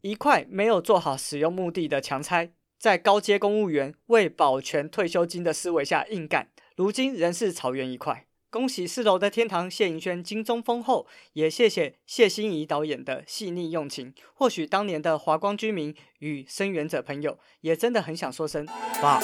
[0.00, 8.26] 一块没有做好使用目的的强拆，在高阶公务员为保全退休金的思维下硬干，如今仍是草原一块。
[8.50, 14.14] 恭喜四楼的天堂谢盈萱金钟封后，也谢谢谢欣怡导演的细腻用情。
[14.32, 18.66] 或许当年的华光居民与声援者朋友，也真的很想说声
[19.02, 19.20] 哇！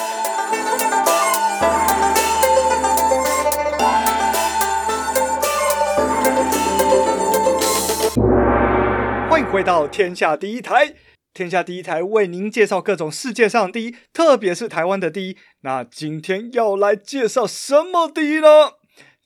[9.34, 10.94] 欢迎回到天下第一台，
[11.32, 15.36] 天下第一台为您介绍各种世界上第一，特别是台湾的第一。
[15.62, 18.46] 那今天要来介绍什么第一呢？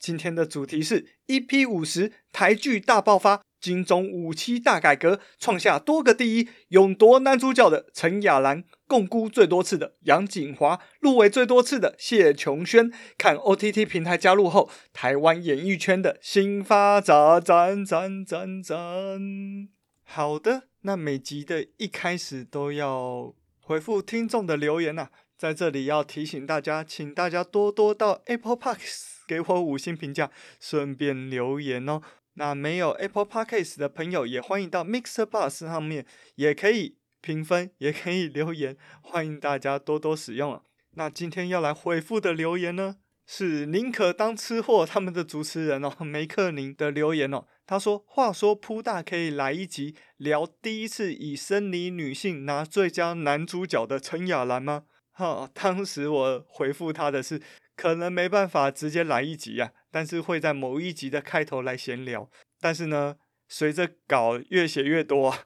[0.00, 12.91] 今天的主题是 EP 五十台剧大爆发，金钟五期大改革，创下多个第一，勇夺男主角的陈雅兰，共估最多次的杨谨华，入围最多次的谢琼轩。
[13.19, 19.69] 看 OTT 平台加入后，台湾演艺圈的新发展，展展展展。
[20.11, 32.00] 好的，那每集的一开始都要回复听众的留言呐、啊，在这里要提醒大家，请大家多多到 Apple Podcast 给我五星评价，顺便留言哦。
[32.34, 36.06] 那没有 Apple Podcast 的朋友，也欢迎到 Mixer Bus 上面，
[36.37, 40.62] 也可以评分，也可以留言，欢迎大家多多使用啊。
[40.93, 47.45] 那今天要来回复的留言呢，是宁可当吃货他们的主持人哦，梅克宁的留言哦。
[47.69, 57.42] 他说：“话说扑大可以来一集聊第一次以生理女性拿最佳男主角的陈雅兰吗？”哈，当时我回复他的是，
[57.77, 62.30] 可能没办法直接来一集啊，但是会在某一集的开头来闲聊。
[62.58, 63.16] 但是呢，
[63.48, 65.36] 随着稿越写越多，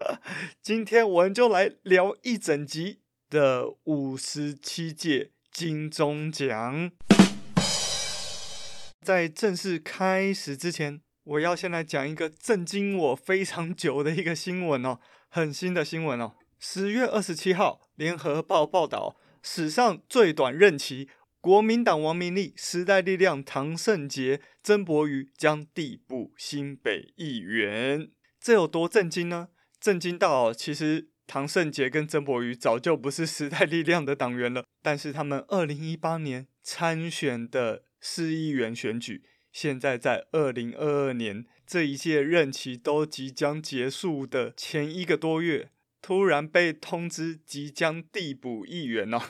[0.60, 3.00] 今天我们就来聊一整集
[3.30, 6.92] 的五十七届金钟奖。
[9.00, 11.00] 在正式开始之前。
[11.24, 16.34] 我要先来讲一个震惊我非常久的一个新闻哦，很新的新闻哦。
[16.58, 21.08] 十月二十七号，联合报报道，史上最短任期，
[21.40, 28.10] 国民党王明利、时代力量唐胜杰、曾博瑜将递补新北议员。
[28.40, 29.48] 这有多震惊呢？
[29.78, 39.22] 震惊到其实唐胜杰跟曾博瑜早就不是时代力量的党员了，但是他们二零一八年参选的市议员选举。
[39.52, 49.20] 现在在二零二二年这一届任期都即将结束的前一个多月，突然被通知即将递补议员哦。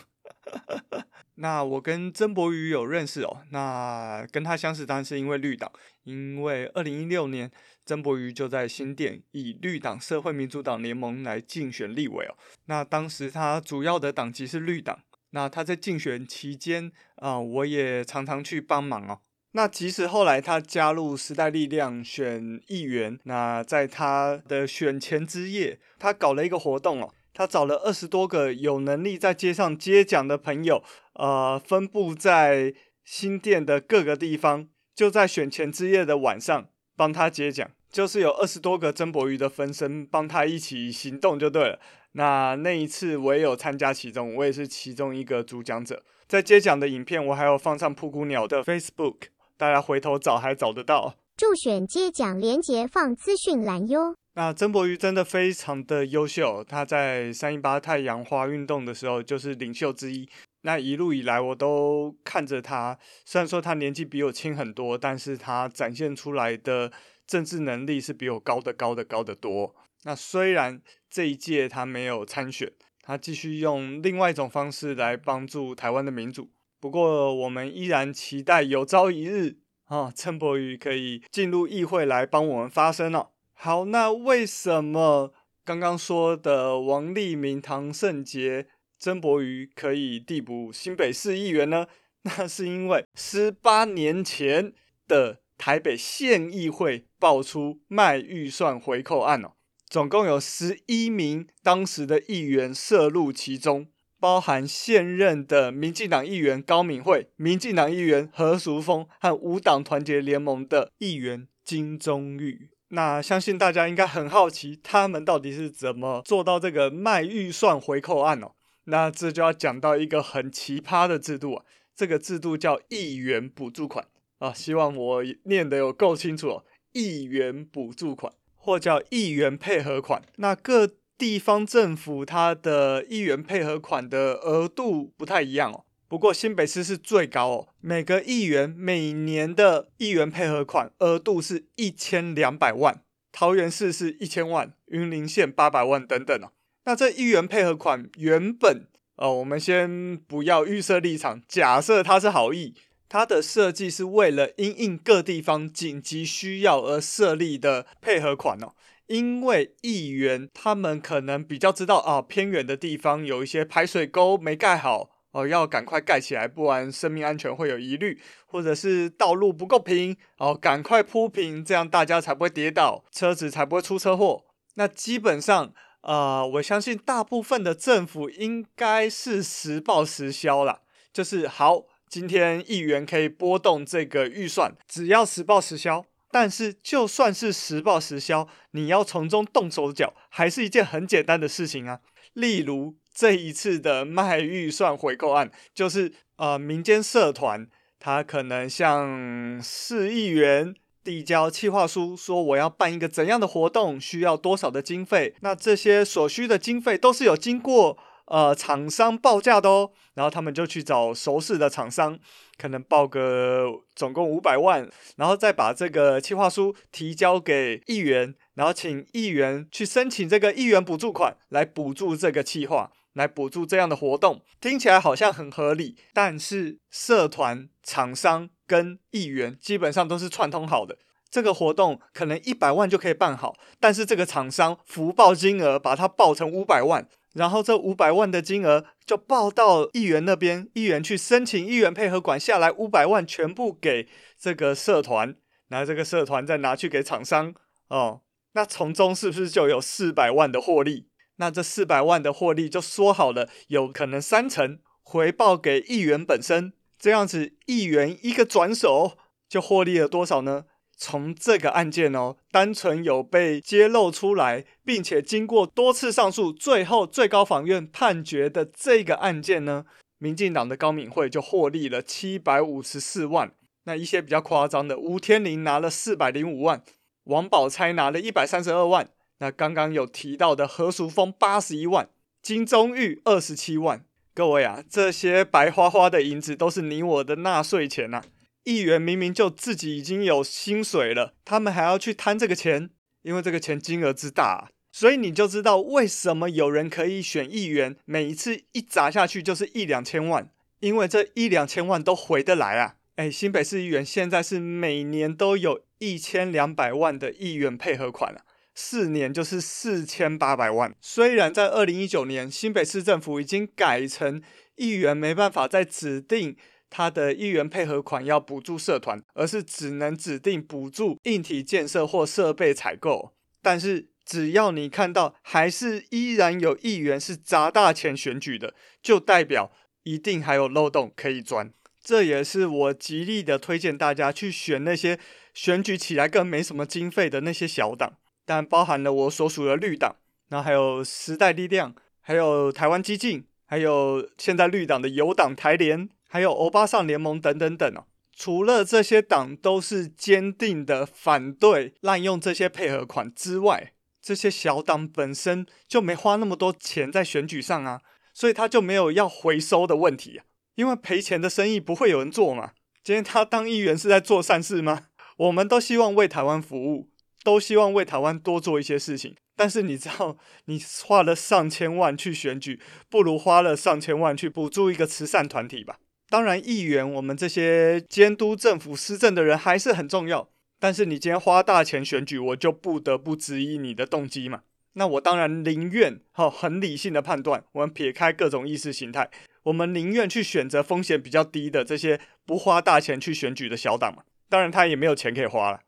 [1.37, 5.71] 那我跟曾博瑜有认识哦，那跟他相识当然是因为绿党，
[6.05, 7.51] 因为二零一六年
[7.87, 12.37] 曾博瑜就在新店以绿党社会民主党联盟来竞选立委哦。
[12.67, 15.01] 那当时他主要的党籍是绿党，
[15.31, 19.21] 那他在竞选期间啊，我也常常去帮忙哦。
[19.53, 30.85] 那即使后来他加入时代力量选议员，那在他的选前之夜，他搞了一个活动哦，他找了二十多个有能力在街上接奖的朋友，
[31.15, 32.73] 呃，分布在
[33.05, 41.81] 新店的各个地方，就在选前之夜的晚上帮他接奖，就是有二十多个曾博瑜的分身帮他一起行动就对了。
[42.13, 49.17] 那那一次我也有参加其中，我也是其中一个主讲者，在接奖的影片我还有放上布谷鸟的 Facebook。
[49.61, 54.17] 大家回头找还找得到，助选接奖连结放资讯栏哟。
[54.33, 60.27] 那曾博瑜真的非常的优秀，他在三一八太阳花运动的时候就是领袖之一。
[60.63, 66.91] 那一路以来我都看着他，虽然说他年纪比我轻很多，但是他展现出来的
[67.27, 69.75] 政治能力是比我高的高的高的多。
[70.05, 72.73] 那虽然这一届他没有参选，
[73.03, 76.49] 他继续用另外一种方式来帮助台湾的民主。
[76.81, 83.29] 不过，我们依然期待有朝一日，啊，曾柏宇可以进入议会来帮我们发声哦。
[83.53, 88.67] 好，那为什么刚刚说的王立明、唐盛杰、
[88.99, 91.87] 曾柏宇可以递补新北市议员呢？
[92.23, 94.73] 那是因为十八年前
[95.07, 99.53] 的台北县议会爆出卖预算回扣案哦，
[99.87, 103.87] 总共有十一名当时的议员涉入其中。
[104.21, 112.69] 包含现任的民进党议员高敏惠、民进党议员何淑峰和无党团结联盟的议员金钟玉。
[112.89, 118.53] 那相信大家应该很好奇，他们到底是怎么做到这个卖预算回扣案哦？
[118.85, 121.65] 那这就要讲到一个很奇葩的制度啊，
[121.97, 124.07] 这个制度叫议员补助款
[124.39, 130.23] 啊，希望我念得有够清楚哦，议员补助款或叫议员配合款。
[130.37, 130.89] 那各
[131.21, 146.53] 地方政府它的议员配合款的额度不太一样哦，不过新北市是最高哦，每个议员每年的议员配合款额度是一千两百万，桃园市是一千万，云林县八百万等等哦。
[146.87, 148.87] 那这议员配合款原本，
[149.17, 152.75] 呃，我们先不要预设立场，假设它是好意，
[153.11, 158.73] 它的设计是为了因应各地方紧急需要而设立的配合款哦。
[159.11, 174.45] 因为议员他们可能比较知道啊，偏远的地方有一些排水沟没盖好哦，要赶快盖起来，不然生命安全会有疑虑，或者是道路不够平哦，赶快铺平，这样大家才不会跌倒，车子才不会出车祸。
[174.75, 186.05] 那基本上，呃，我相信大部分的政府应该是实报实销啦，就是好，今天议员可以拨动这个预算，只要实报实销。
[186.31, 192.01] 但是，就算是实报实销，你要从中动手脚，还是一件很简单的事情啊。
[192.35, 197.67] 例如这一次的卖预算回扣案，就是呃，民间社团
[197.99, 207.99] 他可能向市议员递交企划书，说我要办一个怎样的活动，需要多少的经费，那这些所需的经费都是有经过。
[208.31, 212.17] 呃，厂商报价的哦，然后他们就去找熟识的厂商，
[212.57, 213.67] 可能报个
[213.97, 230.99] 总共五百万，然后再把这个企划书提交给议员，然后请议员去申请这个议员补助款来补助这个企划，来补助这样的活动，听起来好像很合理，但是社团、厂商跟议员基本上都是串通好的，
[231.29, 237.09] 这个活动可能一百万就可以办好，但是这个厂商福报金额把它报成五百万。
[237.33, 245.37] 然后这五百万的金额就报到议员那边，议员去申请议员配合管下来五百万，全部给这个社团，
[245.69, 247.55] 然后这个社团再拿去给厂商
[247.89, 248.23] 哦，
[248.53, 251.07] 那从中是不是就有四百万的获利？
[251.37, 259.17] 那这四百万的获利就说好了，有可能三成回报给议员本身，这样子议员一个转手
[259.49, 260.67] 就获利了多少呢？
[261.03, 269.87] 从这个案件哦，单纯有被揭露出来，并且经过多次上诉，最后最高法院判决的这个案件呢，
[270.19, 273.51] 民进党的高敏慧就获利了七百五十四万。
[273.85, 276.83] 那一些比较夸张的，吴天麟拿了四百零五万，
[277.25, 279.09] 王宝钗拿了一百三十二万。
[279.39, 282.11] 那刚刚有提到的何淑峰八十一万，
[282.43, 284.05] 金钟玉二十七万。
[284.35, 288.25] 各位啊，这些白花花的银子都是你我的纳税钱呐、啊。
[288.65, 292.91] 议员明明就自己已经有薪水了，他们还要去贪这个钱，
[293.23, 302.97] 因为这个钱金额之大，所以你就知道为什么有人可以选议员，每一次一砸下去就是一两千万，因为这一两千万都回得来啊。
[303.17, 308.43] 哎，新北市议员现在是每年都有一千两百万的议员配合款啊，
[308.75, 310.95] 四年就是四千八百万。
[311.01, 314.43] 虽然在二零一九年新北市政府已经改成
[314.77, 316.57] 议员没办法再指定。
[316.91, 323.33] 他的议员配合款要补助社团，而是只能指定补助硬体建设或设备采购。
[323.63, 329.71] 但是只要你看到还是依然有议员是砸大钱选举的，就代表
[330.03, 331.73] 一定还有漏洞可以钻。
[332.03, 335.19] 这也是我极力的推荐大家去选那些
[335.53, 338.15] 选举起来更没什么经费的那些小党，
[338.47, 340.17] 但包含了我所属的绿党，
[340.49, 346.09] 然后还有时代力量，还有台湾激进，还有现在绿党的友党台联。
[346.33, 348.07] 还有欧巴桑联盟等等等哦，
[348.37, 358.01] 除了这些党都是坚定的反对滥用这些配合款之外，这些小党本身就没花那么多钱在选举上啊，
[358.33, 360.45] 所以他就没有要回收的问题啊，
[360.77, 362.75] 因为赔钱的生意不会有人做嘛。
[363.03, 365.07] 今天他当议员是在做善事吗？
[365.37, 367.09] 我们都希望为台湾服务，
[367.43, 369.35] 都希望为台湾多做一些事情。
[369.57, 375.99] 但是你知道，你花了上千万去选举，不如花了上千万去补助一个慈善团体吧。
[376.31, 380.49] 当然，议员我们这些监督政府施政的人还是很重要。
[380.79, 384.63] 但是你今天花大钱选举，我就不得不质疑你的动机嘛。
[384.93, 389.29] 那我当然宁愿哈很理性的判断，我们撇开各种意识形态，
[389.65, 394.23] 我们宁愿去选择风险比较低的这些不花大钱去选举的小党嘛。
[394.49, 395.81] 当然他也没有钱可以花了。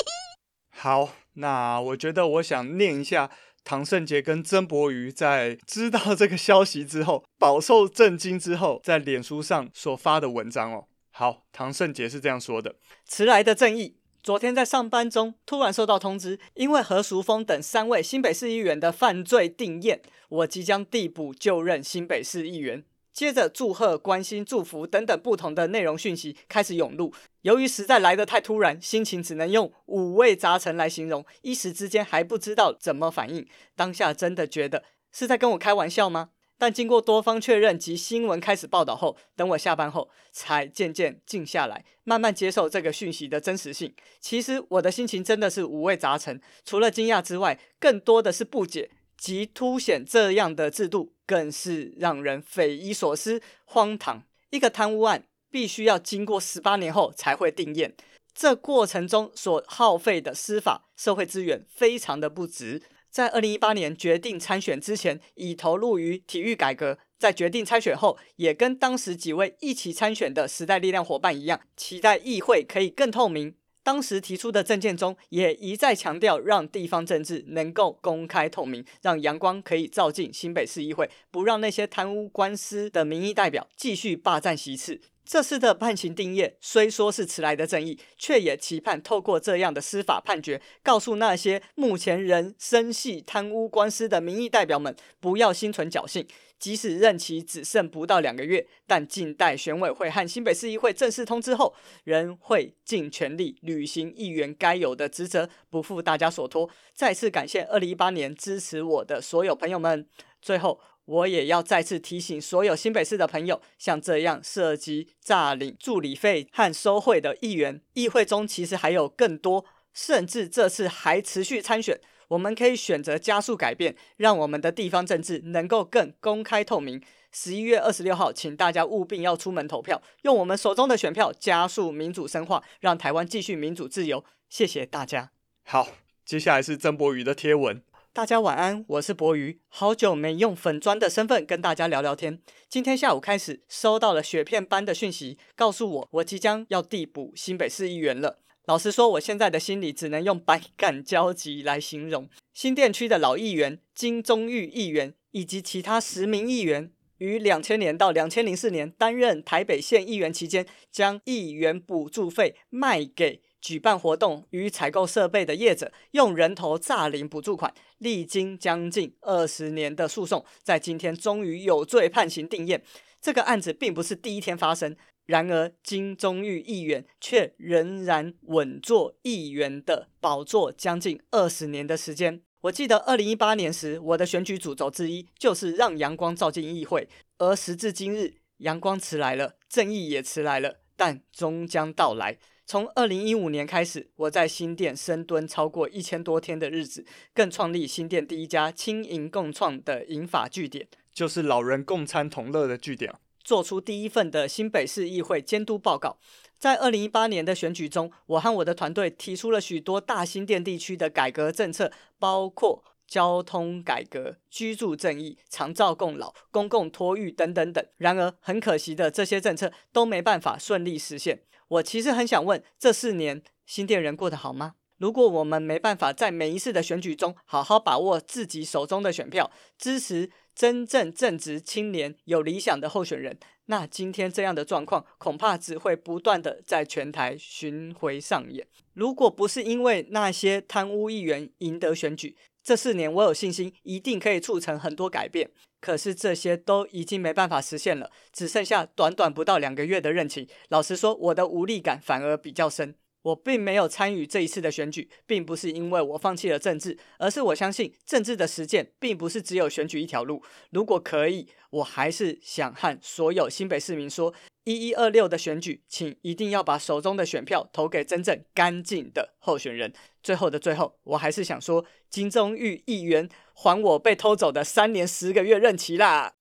[0.72, 3.30] 好，那我觉得我想念一下。
[3.66, 10.84] 唐圣杰跟曾博瑜在知道这个消息之后，饱受震惊之后，在脸书上所发的文章哦。
[11.10, 12.76] 好，唐圣杰是这样说的：
[13.08, 22.84] 迟来的正义，昨天在上班中突然收到通知，因为何淑峰等三位新北市议员的犯罪定验，我即将递补就任新北市议员。
[23.16, 27.14] 接着祝贺、关心、祝福等等不同的内容讯息开始涌入。
[27.40, 33.48] 由于实在来得太突然，心情只能用五味杂陈来形容，一时之间还不知道怎么反应。
[33.74, 36.28] 当下真的觉得是在跟我开玩笑吗？
[36.58, 43.94] 但经过多方确认及新闻开始报道后，等我下班后，才渐渐静下来，慢慢接受这个讯息的真实性。
[44.20, 48.90] 其实我的心情真的是五味杂陈，除了惊讶之外，更多的是不解。
[49.16, 54.22] 即凸显这样的制度，更是让人匪夷所思、荒唐。
[54.50, 57.92] 一个贪污案必须要经过十八年后才会定谳，
[58.34, 62.82] 这过程中所耗费的司法、社会资源非常的不值。
[63.10, 73.54] 在二零一八年决定参选之前，已投入于体育改革；在决定参选后，也跟当时几位一起参选的时代力量伙伴一样，期待议会可以更透明。
[73.86, 85.00] 当时提出的政见中，也一再强调让地方政治能够公开透明，让阳光可以照进新北市议会，不让那些贪污官司的民意代表继续霸占席次。
[85.26, 96.26] 这次的判刑定谳虽说是迟来的正义，却也期盼透过这样的司法判决，告诉那些目前仍深系贪污官司的民意代表们，不要心存侥幸。
[96.58, 106.70] 即使任期只剩不到两个月，但静待选委会和新北市议会正式通知后，仍会尽全力履行议员该有的职责，不负大家所托。
[106.94, 110.06] 再次感谢二零一八年支持我的所有朋友们。
[110.40, 122.00] 最后，我也要再次提醒所有新北市的朋友，像这样涉及诈领助理费和收贿的议员，议会中其实还有更多，甚至这次还持续参选。
[122.28, 127.00] 我们可以选择加速改变，让我们的地方政治能够更公开透明。
[127.30, 134.24] 十一月二十六号，请大家务必要出门投票，用我们手中的选票加速民主深化，让台湾继续民主自由。
[134.48, 135.30] 谢谢大家。
[135.62, 135.88] 好，
[136.24, 137.80] 接下来是曾博宇的贴文。
[138.16, 142.40] 大家晚安，我是博瑜，好久没用粉砖的身份跟大家聊聊天。
[142.66, 148.38] 今天下午开始收到了雪片般的讯息，告诉我我即将要递补新北市议员了。
[148.64, 152.26] 老实说，我现在的心里只能用百感交集来形容。
[152.54, 172.80] 新店区的老议员金钟玉议员以及其他十名议员，于两千年到两千零四年担任台北县议员期间，将议员补助费卖给举办活动与采购设备的业者，用人头诈领补助款，历经将近二十年的诉讼，在今天终于有罪判刑定谳。
[173.20, 174.94] 这个案子并不是第一天发生。
[175.24, 182.40] 然而，金宗玉议员却仍然稳坐议员的宝座将近二十年的时间。
[182.60, 187.08] 我记得二零一八年时，我的选举主轴之一就是让阳光照进议会。
[187.38, 192.38] 而时至今日，阳光迟来了，正义也迟来了，但终将到来。
[192.66, 203.14] 从二零一五年开始，我在新店深蹲超过一千多天的日子，更创立新店第一家轻盈共创的银法据点，就是老人共餐同乐的据点。
[203.44, 206.18] 做出第一份的新北市议会监督报告。
[206.58, 217.86] 在二零一八年的选举中，我和我的团队提出了许多大新店地区的改革政策，包括交通改革、居住正义、长照共老、公共托育等等等。
[217.98, 221.42] 然而，很可惜的，这些政策都没办法顺利实现。
[221.68, 224.74] 我其实很想问，这四年新店人过得好吗？
[224.98, 230.30] 如果我们没办法在每一次的选举中好好把握自己手中的选票，支持。
[230.56, 238.66] 真正正直、清廉、有理想的候选人，那今天这样的状况恐怕只会不断的在全台巡回上演。
[238.94, 245.48] 如果不是因为那些贪污议员赢得选举，这四年我有信心一定可以促成很多改变。
[245.80, 250.48] 可是这些都已经没办法实现了，只剩下短短不到两个月的任期。
[250.70, 252.96] 老实说，我的无力感反而比较深。
[253.26, 260.44] 我并没有参与这一次的选举，并不是因为我放弃了政治，而是我相信政治的实践并不是只有选举一条路。
[260.70, 269.92] 如果可以，我还是想和所有新北市民说：一一二六的选举，请一定要把手中的选票投给真正干净的候选人。
[270.22, 276.32] 最后的最后，我还是想说，金钟玉议员还我被偷走的三年十个月任期啦！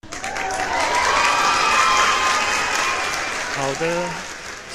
[3.56, 4.10] 好的，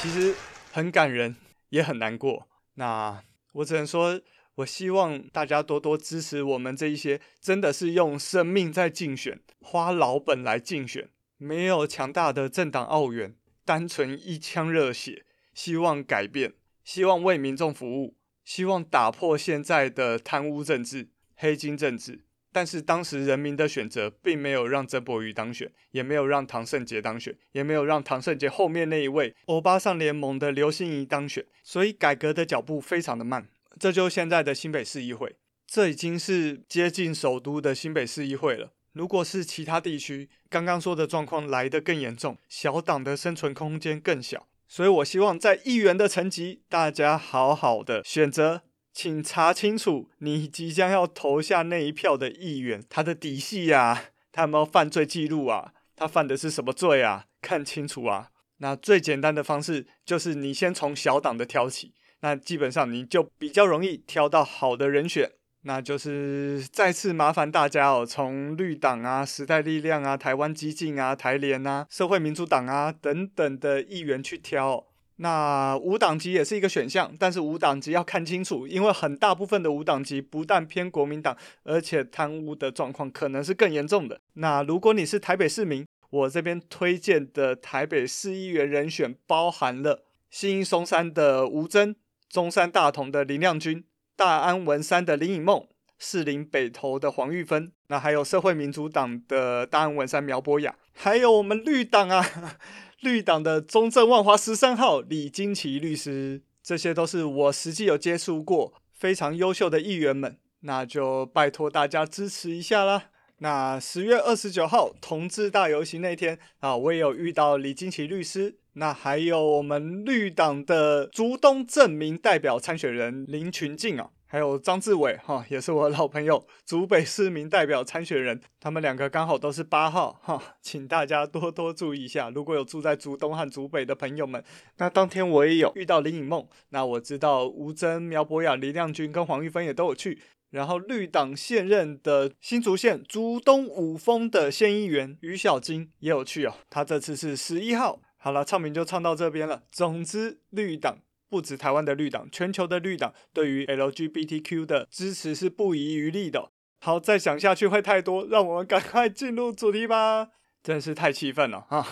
[0.01, 0.35] 其实
[0.73, 1.37] 很感人。
[1.71, 3.23] 也很难过，那
[3.53, 4.21] 我只能说，
[4.55, 13.35] 我希望大家多多支持我们这一些真的是用生命在竞选，花老本来竞选，没有强大的政党奥援，
[13.65, 22.25] 单纯一腔热血，希望改变，希望为民众服务，希望打破现在的贪污政治、黑金政治。
[22.51, 33.47] 但是当时人民的选择并没有让曾博瑜当选，也没有让唐胜杰当选，也没有让唐胜杰后面那一位欧巴桑联盟的刘心怡当选，所以改革的脚步非常的慢。
[33.79, 38.73] 这就是现在的新北市议会，这已经是接近首都的新北市议会了。
[38.93, 44.47] 如果是其他地区，刚刚说的状况来得更严重，小党的生存空间更小。
[44.67, 48.63] 所以我希望在议员的层级，大家好好的选择。
[48.93, 55.73] 请查清楚，你即将要投下那一票的议员，他的底细呀、他有没有犯罪记录啊？
[55.95, 57.25] 他犯的是什么罪啊？
[57.41, 58.29] 看清楚啊！
[58.57, 65.31] 那最简单的方式就是你先从小党的挑起，那基本上你就比较容易挑到好的人选。
[65.63, 74.87] 那就是再次麻烦大家哦，从绿党啊、时代力量啊、台湾基进啊、台联啊、社会民主党啊等等的议员去挑。
[75.23, 84.19] 那无党籍也是一个选项，但是无党籍要看清楚，因为很大部分的无党籍不但偏国民党，而且贪污的状况可能是更严重的。
[84.33, 91.95] 那如果你是台北市民，我这边推荐的台北市议员人选包含了新松山的吴峥、
[92.27, 93.83] 中山大同的林亮君。
[94.13, 95.65] 大安文山的林颖梦，
[95.97, 102.23] 士林北投的黄玉芬，那还有社会民主党的大安文山苗博雅，还有我们绿党啊，
[103.01, 113.05] 绿党的中正万华十三号李金奇律师，这些都是我实际有接触过非常优秀的议员们，那就拜托大家支持一下啦。
[113.39, 118.57] 那十月二十九号同志大游行那天啊，我也有遇到李金奇律师。
[118.73, 132.29] 那还有我们绿党的竹东正民代表参选人林群静啊，还有张志伟哈，也是我老朋友，竹北市民代表参选人，他们两个刚好都是八号哈，请大家多多注意一下。
[132.29, 134.41] 如果有住在竹东和竹北的朋友们，
[134.77, 140.21] 那当天我也有遇到林颖梦，那我知道吴峥、苗博雅、李亮君跟黄玉芬也都有去，
[140.51, 147.99] 然后绿党现任的新竹县竹东五峰的县议员于小金也有去哦，他这次是十一号。
[148.15, 149.63] 好了，唱名就唱到这边了。
[149.73, 150.99] 总之，绿党
[151.31, 156.51] 不止台湾的绿党，全球的绿党对于 LGBTQ 的支持是不遗余力的。
[156.81, 160.31] 好，再想下去会太多，让我们赶快进入主题吧。
[160.61, 161.87] 真是太气愤了哈。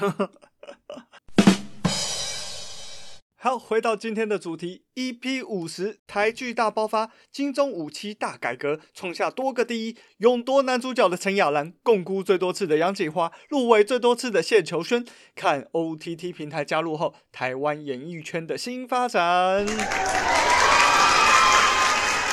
[3.42, 15.06] 好，回到今天的主题，EP 五十台剧大爆发，金钟五期大改革，创下多个第一，勇夺男主角的陈亚兰，摃龟最多次的杨谨华，入围最多次的谢球轩，
[15.36, 19.66] 看 OTT 平台加入后，台湾演艺圈的新发展。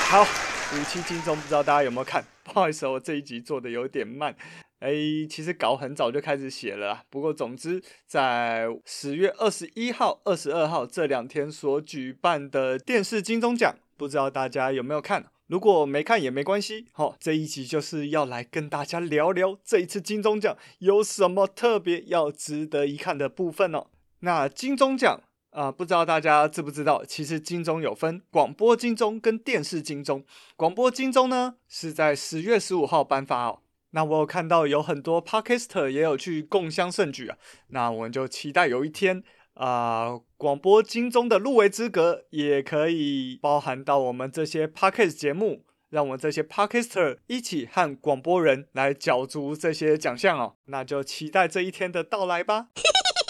[0.08, 0.26] 好，
[0.74, 2.24] 五期金钟，不知道大家有没有看？
[2.42, 4.34] 不好意思，我这一集做的有点慢。
[4.80, 4.92] 哎，
[5.28, 15.24] 其实稿很早就开始写了，不过总之，在十月二十一号、二十二号这两天所举办的电视金钟奖，不知道大家有没有看？
[15.46, 23.86] 如果没看也没关系，好、哦，这一集就是要来跟大家聊聊这一次金钟奖有什么特别要值得一看的部分哦。
[24.20, 27.02] 那金钟奖啊、不知道大家知不知道？
[27.02, 30.22] 其实金钟有分广播金钟跟电视金钟，
[30.54, 33.60] 广播金钟呢是在十月十五号颁发哦。
[33.96, 52.68] 那我有看到有很多 Podcaster 也有去共襄盛举啊，那我们就期待有一天啊，广播金钟的入围资格也可以包含到我们这些 Podcast 节目，让我们这些 Podcaster 一起和广播人来角逐这些奖项哦，那就期待这一天的到来吧。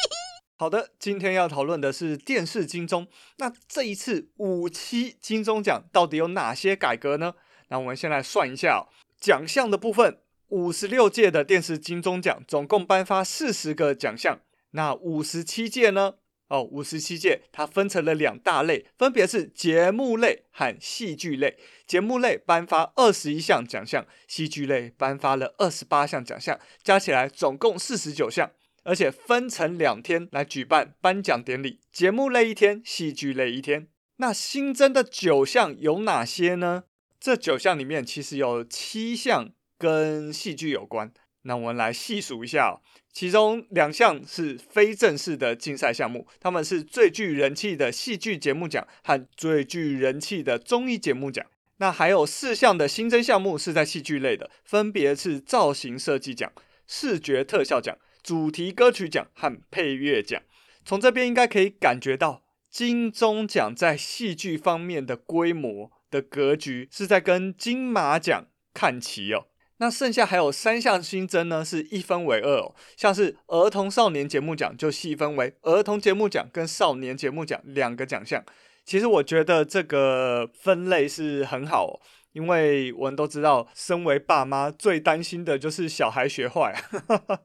[0.58, 7.34] 好的，今天要讨论的是电视金钟，那这一次五期金钟奖到底有哪些改革呢？
[7.68, 8.88] 那我们先来算一下，
[9.20, 10.18] 奖项的部分。
[10.48, 16.14] 五十六届的电视金钟奖总共颁发四十个奖项，那五十七届呢？
[16.48, 21.58] 哦，五十七届它分成了两大类，分别是节目类和戏剧类。
[21.84, 28.52] 节目类颁发二十一项奖项，戏剧类颁发了二十八项奖项，加起来总共四十九项，
[28.84, 33.88] 而且分成两天来举办颁奖典礼，节目类一天，戏剧类一天。
[34.18, 36.84] 那新增的九项有哪些呢？
[37.18, 39.55] 这九项里面其实有七项。
[39.78, 41.12] 跟戏剧有关，
[41.42, 42.80] 那我们来细数一下哦。
[43.12, 51.44] 其中两项是非正式的竞赛项目，他们是最具人气的戏剧节目奖和最具人气的综艺节目奖。
[51.78, 56.52] 那还有四项的新增项目是在戏剧类的，分别是造型设计奖、
[56.86, 60.42] 视觉特效奖、主题歌曲奖和配乐奖。
[60.84, 69.46] 从这边应该可以感觉到，金钟奖在戏剧方面的规模的格局是在跟金马奖看齐哦。
[69.78, 78.42] 那剩下还有三项新增呢，是一分为二哦，像是儿童少年节目奖就细分为儿童节目奖跟少年节目奖两个奖项。
[78.84, 82.00] 其实我觉得这个分类是很好，
[82.32, 86.74] 因为我们都知道，身为爸妈最担心的就是小孩学坏，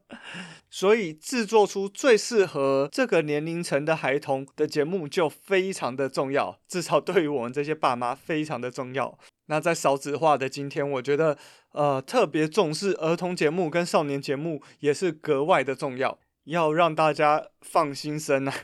[0.70, 9.18] 所以制作出最适合这个年龄层的孩童的节目就非常的重要，至少对于我们这些爸妈非常的重要。
[9.52, 11.36] 那在少子化的今天，我觉得，
[11.72, 18.54] 呃，特别重视儿童节目跟少年节目也是格外的重要，要让大家放心生啊。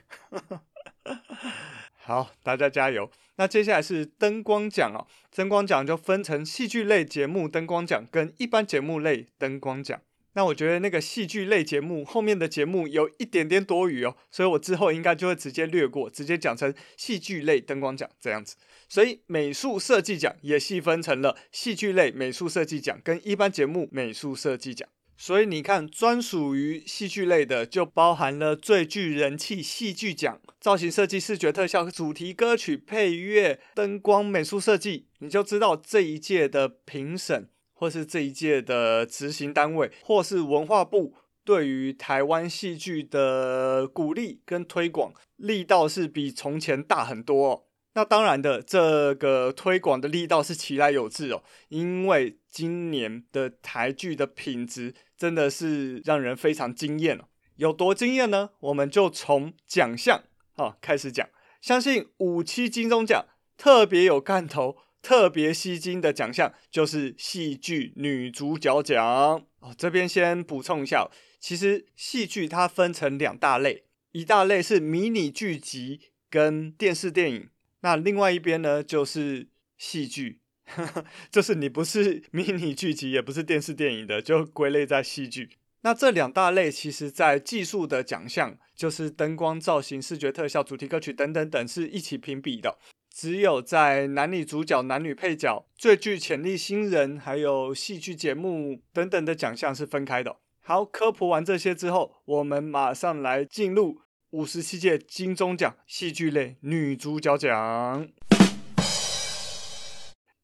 [1.92, 3.10] 好，大家加油。
[3.36, 5.04] 那接下来是灯光奖哦，
[5.36, 10.00] 灯光奖就分成戏剧类节目灯光奖跟一般节目类灯光奖。
[10.32, 18.56] 那我觉得那个戏剧类节目后面的节目有一点点多余哦，所以我之后应该就会直接略过，直接讲成戏剧类灯光奖这样子。
[18.88, 24.88] 所以美术设计奖也细分成了戏剧类美术设计奖跟一般节目美术设计奖。
[25.16, 37.48] 所以你看，专属于戏剧类的就包含了最具人气戏剧奖、造型设计、视觉特效、主题歌曲、配乐、灯光、美术设计，你就知道这一届的评审。
[37.80, 47.67] 或是这一届的执行单位，或是文化部对于台湾戏剧的鼓励跟推广力道是比从前大很多。
[47.94, 57.24] 那当然的，这个推广的力道是其来有致哦，因为今年的台剧的品质真的是让人非常惊艳哦。
[57.56, 58.50] 有多惊艳呢？
[58.60, 60.22] 我们就从奖项
[60.54, 61.28] 啊开始讲。
[61.60, 64.76] 相信五七金钟奖特别有看头。
[65.00, 69.72] 特别吸睛的奖项就是戏剧女主角奖哦。
[69.78, 77.48] 这边先补充一下，其实戏剧它分成两大类，一大类是迷你剧集跟电视电影，
[77.80, 80.40] 那另外一边呢就是戏剧，
[81.30, 85.50] 就是你不是 迷你剧集也不是电视电影的，就归类在戏剧。
[85.82, 92.78] 那这两大类其实在技术的奖项，就是灯光、造型、视觉特效、主题歌曲等等等，是一起评比的。
[93.14, 100.36] 只有在男女主角、男女配角、最具潜力新人，还有戏剧节目等等的奖项是分开的。
[100.60, 104.00] 好，科普完这些之后，我们马上来进入
[104.32, 108.06] 五十七届金钟奖戏剧类女主角奖。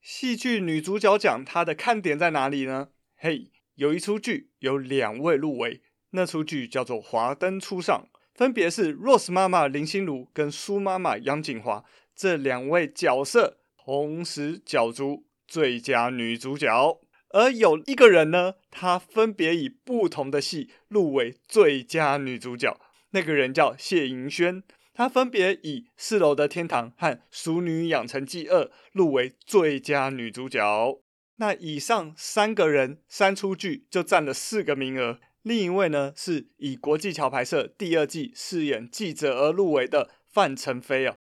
[0.01, 2.89] 戏剧女主角奖它的看点在哪里呢？
[3.15, 11.85] 嘿，有一出剧有两位入围，那出剧叫做《华灯初上》，分别是 Rose 妈妈林心如跟苏妈妈杨谨华。
[12.17, 22.81] 这两位角色同时角逐最佳女主角，而有一个人呢，她分别以不同的戏入围最佳女主角。
[23.15, 31.01] 那个人叫谢盈萱，她分别以《四楼的天堂》和《淑女养成记二》入围最佳女主角。
[31.37, 35.21] 那以上三个人三出剧就占了四个名额。
[35.43, 41.15] 另一位呢，是以国际桥牌社第二季饰演记者而入围的范丞丞啊。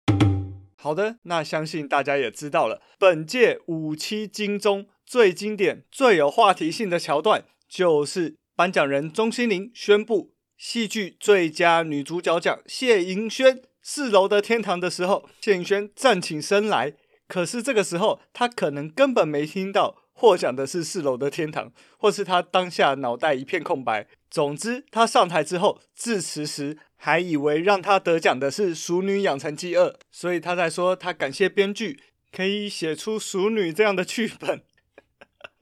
[0.76, 16.94] 好的，那相信大家也知道了，本届五七金钟最经典、最有话题性的桥段，就是颁奖人钟欣凌宣布戏剧最佳女主角奖谢盈萱四楼的天堂的时候，谢盈萱站起身来，
[17.26, 19.98] 可是这个时候她可能根本没听到。
[20.12, 24.06] 获奖的是四楼的天堂，或是他当下脑袋一片空白。
[24.30, 34.62] 总之，他上台之后致辞时，还以为让他得奖的是《淑女养成记二》，所以他在说他感谢编剧可以写出《淑女》这样的剧本。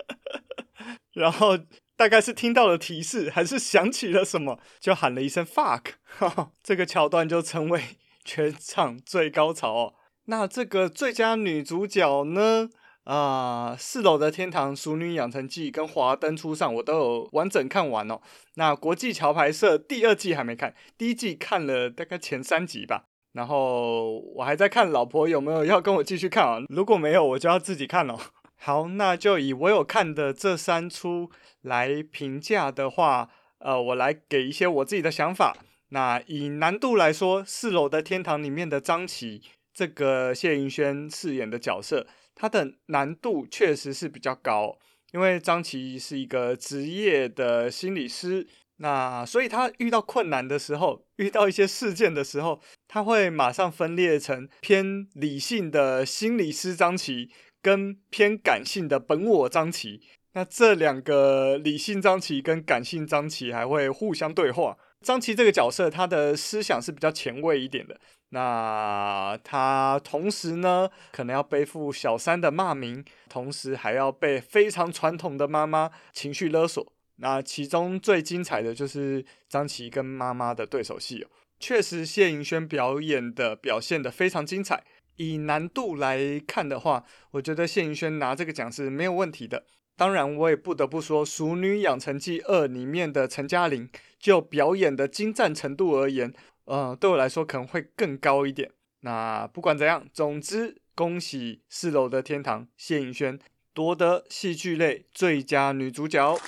[1.14, 1.58] 然后
[2.00, 5.82] 大概是听到了提示，还是想起了什么，就喊了一声 “fuck”，
[6.64, 9.94] 这个桥段就成为全场最高潮哦。
[10.24, 12.70] 那这个最佳女主角呢？
[13.04, 18.18] 啊，四楼的天堂、淑女养成记跟华灯初上，我都有完整看完哦。
[18.54, 23.04] 那国际桥牌社第二季还没看，第一季看了大概前三集吧。
[23.34, 26.60] 然后我还在看老婆有没有要跟我继续看啊？
[26.70, 28.18] 如果没有，我就要自己看了。
[28.62, 31.30] 好，那就以我有看的这三出
[31.62, 35.56] 来评价的话，呃，我来给一些我自己的想法。
[35.88, 39.40] 那以难度来说，四楼的天堂里面的张琪，
[39.72, 42.06] 这个谢盈萱饰演的角色。
[42.34, 44.78] 他的难度确实是比较高，
[45.12, 48.46] 因为张琪是一个职业的心理师，
[48.76, 57.30] 那所以他遇到困难的时候，遇到一些事件的时候，他会马上分裂成偏理性的心理师张琪
[57.62, 60.00] 跟偏感性的本我张琪。
[60.32, 64.78] 那这两个理性张琪跟感性张琪还会互相对话。
[65.00, 67.98] 张琪这个角色，他的思想是比较前卫一点的。
[68.28, 76.92] 那他同时呢，可能要背负小三的骂名，同时还要被非常传统的妈妈情绪勒索。
[77.16, 84.84] 那其中最精彩的就是张琪跟妈妈的对手戏哦，确实谢盈萱表演的表现得非常精彩。
[85.20, 89.66] 以难度来看的话，我觉得谢盈萱拿这个奖是没有问题的。
[89.94, 93.86] 当然，我也不得不说，《淑女养成记二》里面的陈嘉玲，
[94.18, 96.32] 就表演的精湛程度而言。
[96.64, 98.70] 呃，对我来说可能会更高一点。
[99.00, 103.38] 那不管怎样，总之恭喜四楼的天堂谢盈萱
[103.74, 106.38] 夺得戏剧类最佳女主角。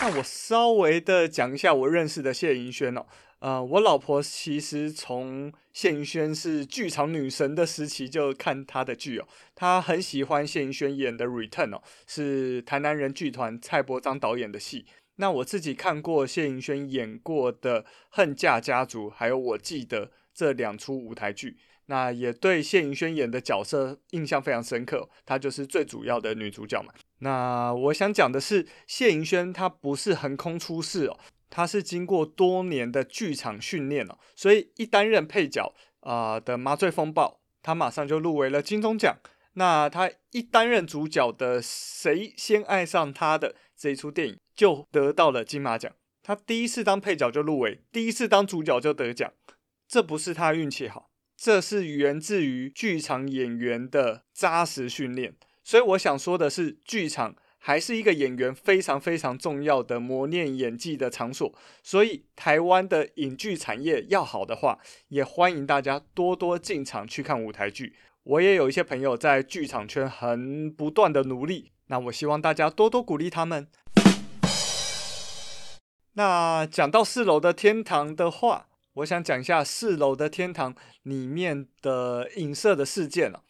[0.00, 3.06] 那我稍微的讲一下我认识的谢盈萱哦。
[3.40, 14.86] 呃，我老婆其实从谢盈萱是剧场女神的时期就看她的剧哦，她很喜欢谢盈萱演的《Return》哦，是台南人剧团蔡伯章导演的戏。
[15.20, 26.92] 那我自己看过谢盈萱演过的《恨嫁家族》，还有我记得这两出舞台剧，那也对谢盈萱演的角色印象非常深刻，她就是最主要的女主角嘛。
[27.20, 31.16] 那我想讲的是，谢盈萱她不是横空出世哦。
[31.50, 39.16] 他是经过多年的剧场训练了，所以一担任配角啊、的《麻醉风暴》，他马上就入围了金钟奖。
[39.54, 45.92] 那他一担任主角的《谁先爱上他的》这一出电影，就得到了金马奖。
[46.22, 49.32] 他第一次当配角就入围，第一次当主角就得奖，
[49.88, 55.34] 这不是他运气好，这是源自于剧场演员的扎实训练。
[55.64, 57.34] 所以我想说的是，剧场。
[57.68, 61.52] 还是一个演员非常非常重要的磨练演技的场所，
[61.82, 64.78] 所以台湾的影剧产业要好的话，
[65.08, 67.94] 也欢迎大家多多进场去看舞台剧。
[68.22, 73.68] 我也有一些朋友在剧场圈很不断的努力，那我希望大家多多鼓励他们。
[76.14, 83.42] 那讲到四楼的天堂的话，我想讲一下四楼的天堂里面的影射的事件了。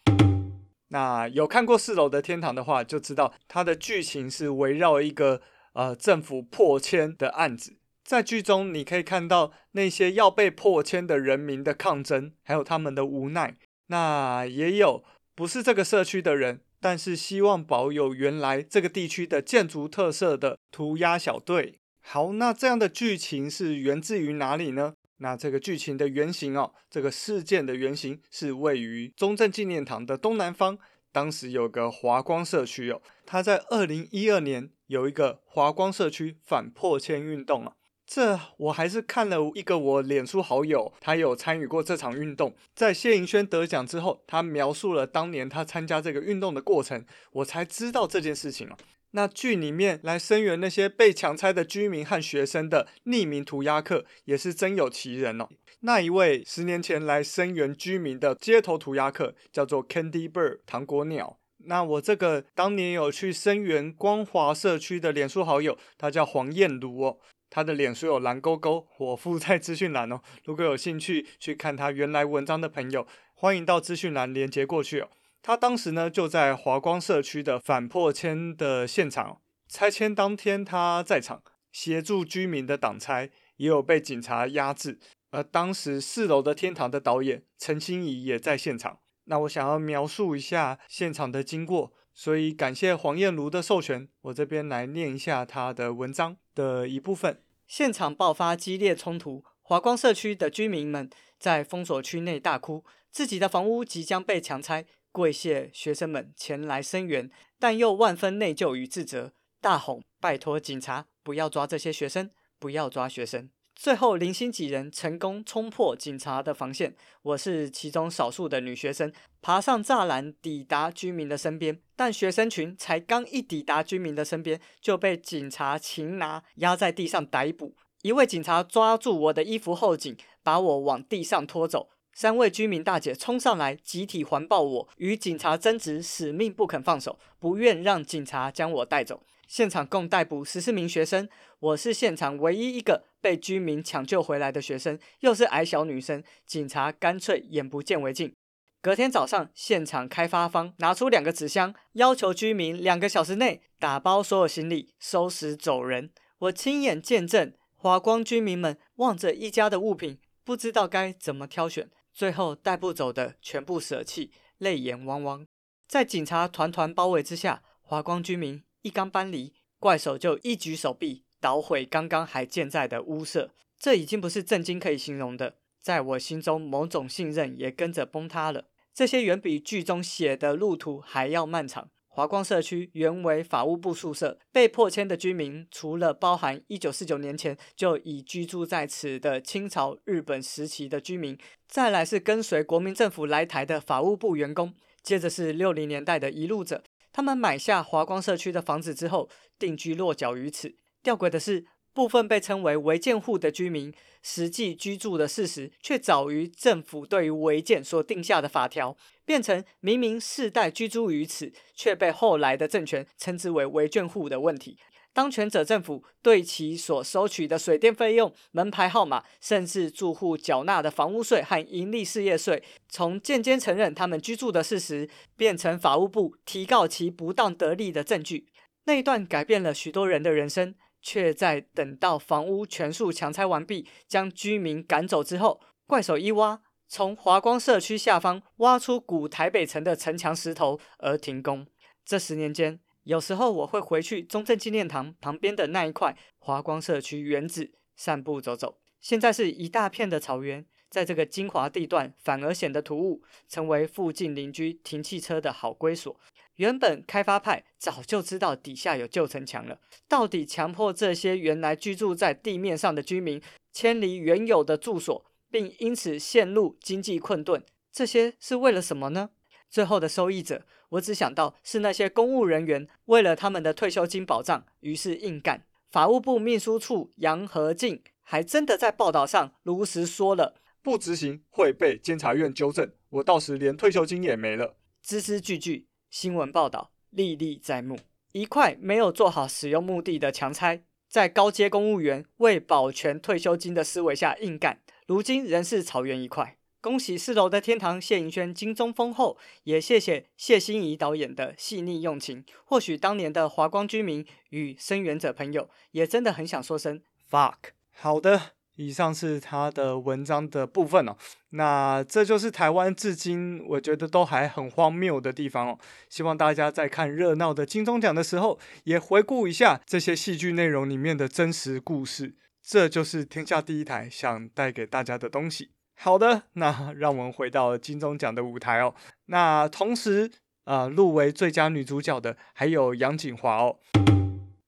[0.88, 5.40] 那有看过《四楼的天堂》的话，就知道它的剧情是围绕一个
[5.74, 7.77] 呃政府破迁的案子。
[8.05, 13.57] 在剧中，你可以看到那些要被破迁的人民的抗争，还有他们的无奈。
[13.88, 21.81] 那也有不是这个社区的人，但是希望保有原来这个地区的建筑特色的涂鸦小队。
[22.01, 24.94] 好，那这样的剧情是源自于哪里呢？
[25.18, 30.78] 那这个剧情的原型哦，这个事件的原型是位于中正纪念堂的东南方，
[31.12, 37.72] 当时有个华光社区哦，他在二零一二年有一个华光社区反破迁运动啊。
[38.07, 48.78] 这我还是看了一个我脸书好友，他有参与过这场运动，在谢盈萱得奖之后，他描述了当年他参加这个运动的过程，我才知道这件事情啊。
[49.12, 55.49] 那剧里面来声援那些被强拆的居民和学生的匿名涂鸦客也是真有其人哦。
[55.81, 61.38] 那一位十年前来声援居民的街头涂鸦客叫做 Candy Bird 糖果鸟。
[61.64, 67.18] 那我这个当年有去声援光华社区的脸书好友，他叫黄燕如哦，
[67.51, 70.21] 他的脸书有蓝勾勾，我附在资讯栏哦。
[70.44, 75.09] 如果有兴趣去看他原来文章的朋友，欢迎到资讯栏连接过去哦。
[75.42, 84.98] 他当时呢就在华光社区的反破迁的现场，拆迁当天他在场协助居民的挡拆，也有被警察压制。
[85.31, 88.98] 而当时四楼的天堂的导演陈心怡也在现场。
[89.24, 97.42] 那我想要描述一下现场的经过，所以感谢黄燕如的授权，我这边来念一下他的文章的一部分。
[97.66, 104.87] 现场爆发激烈冲突，华光社区的居民们在封锁区内大哭，自己的房屋即将被强拆。
[105.11, 127.77] 跪谢学生们前来声援，但又万分内疚与自责，大吼：“拜托警察不要抓这些学生，不要抓学生！”最后零星几人成功冲破警察的防线，我是其中少数的女学生，爬上栅栏抵达居民的身边，但学生群才刚一抵达居民的身边，就被警察擒拿压在地上逮捕。
[128.03, 131.88] 一位警察抓住我的衣服后颈，把我往地上拖走。
[132.20, 139.22] 三位居民大姐冲上来，集体环抱我，与警察争执，死命不肯放手，不愿让警察将我带走。
[139.46, 141.28] 现场共逮捕十四名学生，
[141.61, 148.35] 我是现场唯一一个被居民抢救回来的学生，又是矮小女生，警察干脆眼不见为净。
[148.83, 156.11] 隔天早上，现场开发方拿出两个纸箱，要求居民两个小时内打包所有行李，收拾走人。
[156.38, 161.88] 我亲眼见证华光居民们望着一家的物品，不知道该怎么挑选。
[162.18, 165.46] 最后带不走的全部舍弃，泪眼汪汪。
[165.87, 173.52] 在警察团团包围之下，华光居民一刚搬离，怪手就一举手臂捣毁刚刚还健在的屋舍。
[173.78, 178.64] 这已经不是震惊可以形容的，在我心中某种信任也跟着崩塌了。
[178.92, 181.92] 这些远比剧中写的路途还要漫长。
[182.18, 196.83] 华光社区原为法务部宿舍，被迫迁的居民除了包含一九四九年前就已居住在此的清朝、日本时期的居民，再来是跟随国民政府来台的法务部员工，接着是六零年代的移入者。
[197.12, 200.74] 他们买下华光社区的房子之后，定居落脚于此。
[201.04, 201.66] 吊诡的是，
[201.99, 214.79] 部分被称为违建户的居民，实际居住的事实却早于政府对于违建所定下的法条，变成明明世代居住于此，却被后来的政权称之为违建户的问题。
[215.13, 228.47] 当权者政府对其所收取的水电费用、门牌号码，甚至住户缴纳的房屋税和营利事业税，从间接承认他们居住的事实，变成法务部提告其不当得利的证据。
[228.85, 230.75] 那一段改变了许多人的人生，
[231.09, 241.66] 却在等到房屋全数强拆完毕，将居民赶走之后，怪手一挖，从华光社区下方挖出古台北城的城墙石头而停工。
[242.05, 248.79] 这十年间，有时候我会回去中正纪念堂旁边的那一块华光社区原址散步走走。
[249.01, 256.21] 现在是一大片的草原，在这个精华地段反而显得突兀，成为附近邻居停汽车的好归所。
[256.59, 263.40] 原本开发派早就知道底下有旧城墙了，到底强迫这些原来居住在地面上的居民
[263.73, 269.31] 迁离原有的住所，并因此陷入经济困顿，这些是为了什么呢？
[269.71, 275.64] 最后的受益者，我只想到是那些公务人员为了他们的退休金保障，于是硬干。
[275.90, 287.99] 法务部秘书处杨和进还真的在报道上如实说了：“不执行会被监察院纠正，我到时连退休金也没了。”字字句句新闻报道历历在目。
[288.33, 296.57] 一块没有做好使用目的的强拆，在高阶公务员为保全退休金的思维下硬干，如今仍是草原一块。
[296.81, 302.44] 恭喜四楼的天堂谢盈萱金钟封后，也谢谢谢欣怡导演的细腻用情。
[302.64, 307.57] 或许当年的华光居民与声援者朋友也真的很想说声 fuck。
[307.92, 311.17] 好的，以上是他的文章的部分哦。
[311.51, 315.79] 那这就是台湾至今我觉得都还很荒谬的地方哦。
[316.09, 322.37] 希望大家在看热闹的金钟奖的时候，也回顾一下这些戏剧内容里面的真实故事。
[322.62, 325.71] 这就是天下第一台想带给大家的东西。
[325.97, 328.95] 好的，那让我们回到金钟奖的舞台哦。
[329.27, 330.31] 那同时，
[330.64, 333.79] 呃，入围最佳女主角的还有杨谨华哦。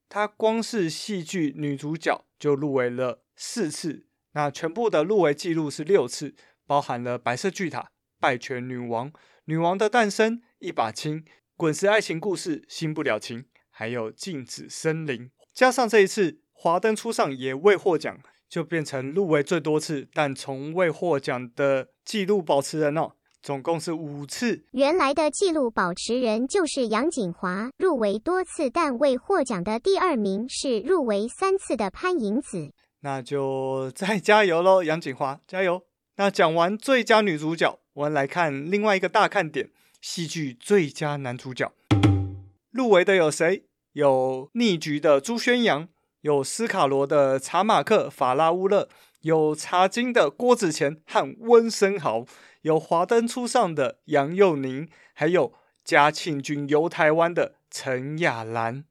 [0.08, 6.34] 她光是戏剧女主角就入围了四次，那全部的入围记录是六次，
[6.66, 7.80] 包含了《白色巨塔》、
[8.20, 9.10] 《败犬女王》、
[9.46, 11.16] 《女王的诞生》、《一把青》、
[11.56, 15.24] 《滚石爱情故事》、《新不了情》，还有《静止森林》。
[15.54, 18.20] 加上这一次《华灯初上》也未获奖。
[18.50, 24.64] 就变成入围最多次但从未获奖的纪录保持人哦，总共是五次。
[24.72, 32.72] 原来的纪录保持人就是杨谨华，入围多次但未获奖的第二名是入围三次的潘迎紫。
[33.00, 35.82] 那就 再加油喽，杨谨华，加油！
[36.16, 41.72] 那讲完最佳女主角，我们来看另外一个大看点——戏剧最佳男主角。
[42.70, 43.64] 入围的有谁？
[43.92, 45.88] 有逆局的朱轩洋。
[46.20, 48.90] 有斯卡罗的查马克法拉乌勒，
[49.22, 52.26] 有茶金的郭子乾和温昇豪，
[52.60, 58.84] 有华灯初上的杨佑宁，还有嘉庆君游台湾的陈雅兰。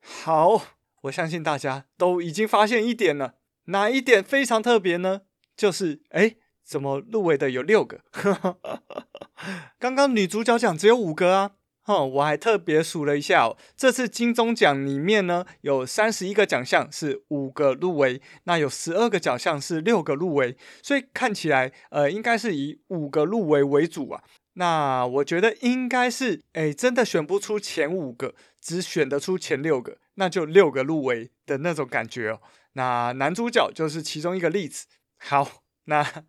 [0.00, 0.62] 好，
[1.02, 3.34] 我相信大家都已经发现一点了，
[3.66, 5.22] 哪一点非常特别呢？
[5.56, 8.00] 就是哎，怎么入围的有六个？
[9.78, 11.52] 刚刚女主角奖只有五个啊。
[11.86, 24.22] 哦，我还特别数了一下哦，这次金钟奖里面呢，有三十一个奖项是五个入围，那有十二个奖项是六个入围，所以看起来呃，应该是以五个入围为主啊。
[24.54, 32.40] 那我觉得应该是，哎，真的选不出前五个，只选得出前六个，那就六个入围的那种感觉哦。
[32.72, 34.86] 那男主角就是其中一个例子。
[35.18, 36.24] 好，那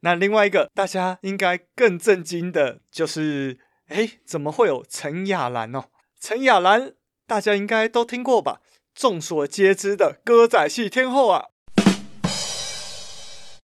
[0.00, 3.58] 那另外一个大家应该更震惊的就是。
[3.90, 5.86] 哎，怎么会有陈雅兰哦？
[6.20, 6.92] 陈雅兰，
[7.26, 8.60] 大家应该都听过吧？
[8.94, 11.46] 众所皆知的歌仔戏天后啊，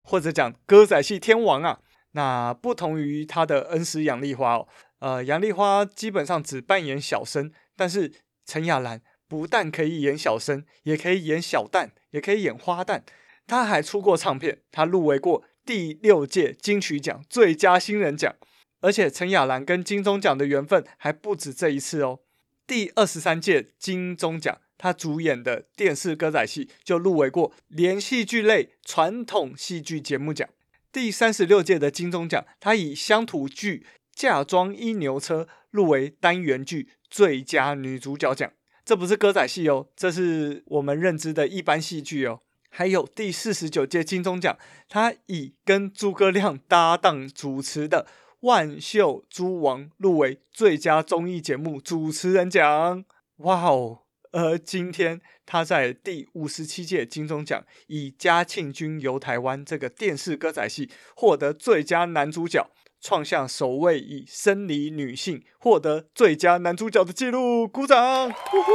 [0.01, 1.79] 或者讲歌仔戏天王啊。
[2.15, 4.67] 那不同于他的恩师杨丽花哦，
[4.99, 8.09] 呃，杨丽花基本上只扮演小生，但是
[8.45, 13.01] 陈亚兰不但可以演小生，也可以演小旦，也可以演花旦。
[13.45, 18.33] 他还出过唱片，他入围过第六届金曲奖最佳新人奖。
[18.79, 22.19] 而且陈亚兰跟金钟奖的缘分还不止这一次哦。
[22.65, 30.47] 第二十三届金钟奖，他主演的电视歌仔戏就入围过连续剧类传统戏剧节目奖。
[30.95, 38.49] 第三十六届的金钟奖，他以乡土剧《嫁妆一牛车》入围单元剧最佳女主角奖。
[38.85, 42.39] 这不是歌仔戏哦，这是我们认知的一般戏剧哦。
[42.69, 48.07] 还有第四十九届金钟奖，他以跟诸葛亮搭档主持的。
[48.39, 53.03] 万秀诸王入围最佳综艺节目主持人奖，
[53.39, 54.03] 哇哦！
[54.35, 62.69] 而今天他在第五十七届金钟奖以《嘉庆君游台湾》这个电视歌仔戏获得最佳男主角，
[62.99, 67.65] 创下首位以生理女性获得最佳男主角的纪录。
[67.65, 68.29] 鼓掌！
[68.29, 68.71] 呼呼。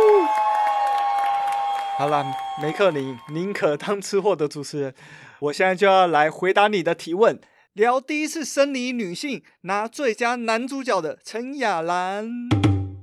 [1.99, 2.25] 好了，
[2.63, 4.95] 梅克林宁可当吃货的主持人，
[5.41, 7.39] 我现在就要来回答你的提问。
[7.75, 12.49] 聊第一次生理女性拿最佳男主角的陈雅兰，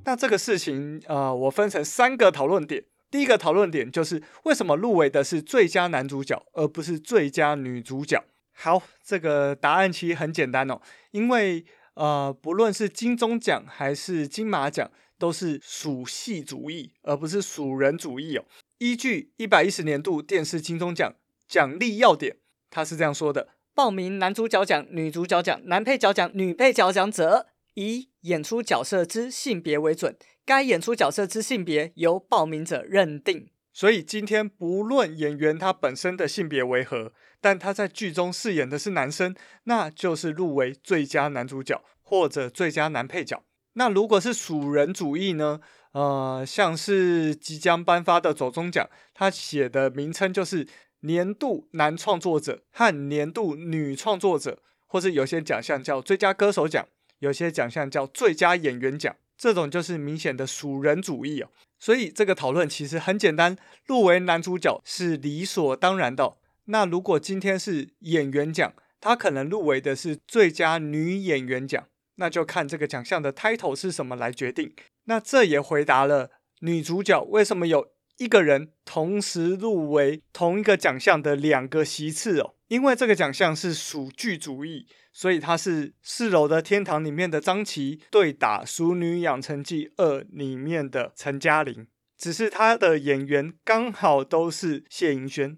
[0.08, 2.82] 那这个事情，呃，我分成三个讨论点。
[3.12, 8.24] 第一个讨论点就是为什么入围的是最佳男主角，而不是最佳女主角？
[8.54, 10.80] 好，这个答案其实很简单哦，
[11.12, 14.90] 因为呃，不论是金钟奖还是金马奖，
[15.20, 18.46] 都是属系主义，而不是属人主义哦。
[18.78, 21.14] 依据一百一十年度电视金钟奖
[21.50, 22.38] 奖励要点，
[22.70, 23.50] 他是这样说的。
[23.76, 30.16] 报名男主角奖、女主角奖、男配角奖、女配角奖者，一演出角色之性别为准。
[30.46, 33.50] 该演出角色之性别由报名者认定。
[33.74, 37.12] 所以今天不论演员他本身的性别为何，
[37.42, 43.44] 但他在剧中饰演的是男生，那就是入围最佳男主角或者最佳男配角。
[43.74, 45.60] 那如果是属人主义呢？
[45.94, 50.68] 呃，像是即将颁发的走钟奖，他写的名称就是。
[51.02, 56.88] 年度男创作者和年度女创作者，或是有些奖项叫最佳歌手奖，
[57.20, 61.50] 有些奖项叫最佳演员奖，这种就是明显的属人主义哦。
[61.80, 66.38] 所以这个讨论其实很简单，入围男主角是理所当然的。
[66.66, 74.74] 那如果今天是演员奖，他可能入围的是最佳女演员奖，那就看这个奖项的 title 是什么来决定。
[75.06, 77.90] 那这也回答了女主角为什么有。
[78.18, 91.88] 一个人同时入围同一个奖项的两个席次哦，因为这个奖项是属剧主义，所以他是四楼的天堂里面的张琪对打《熟女养成记二》里面的陈嘉玲，
[92.18, 95.58] 只是他的演员刚好都是谢盈萱。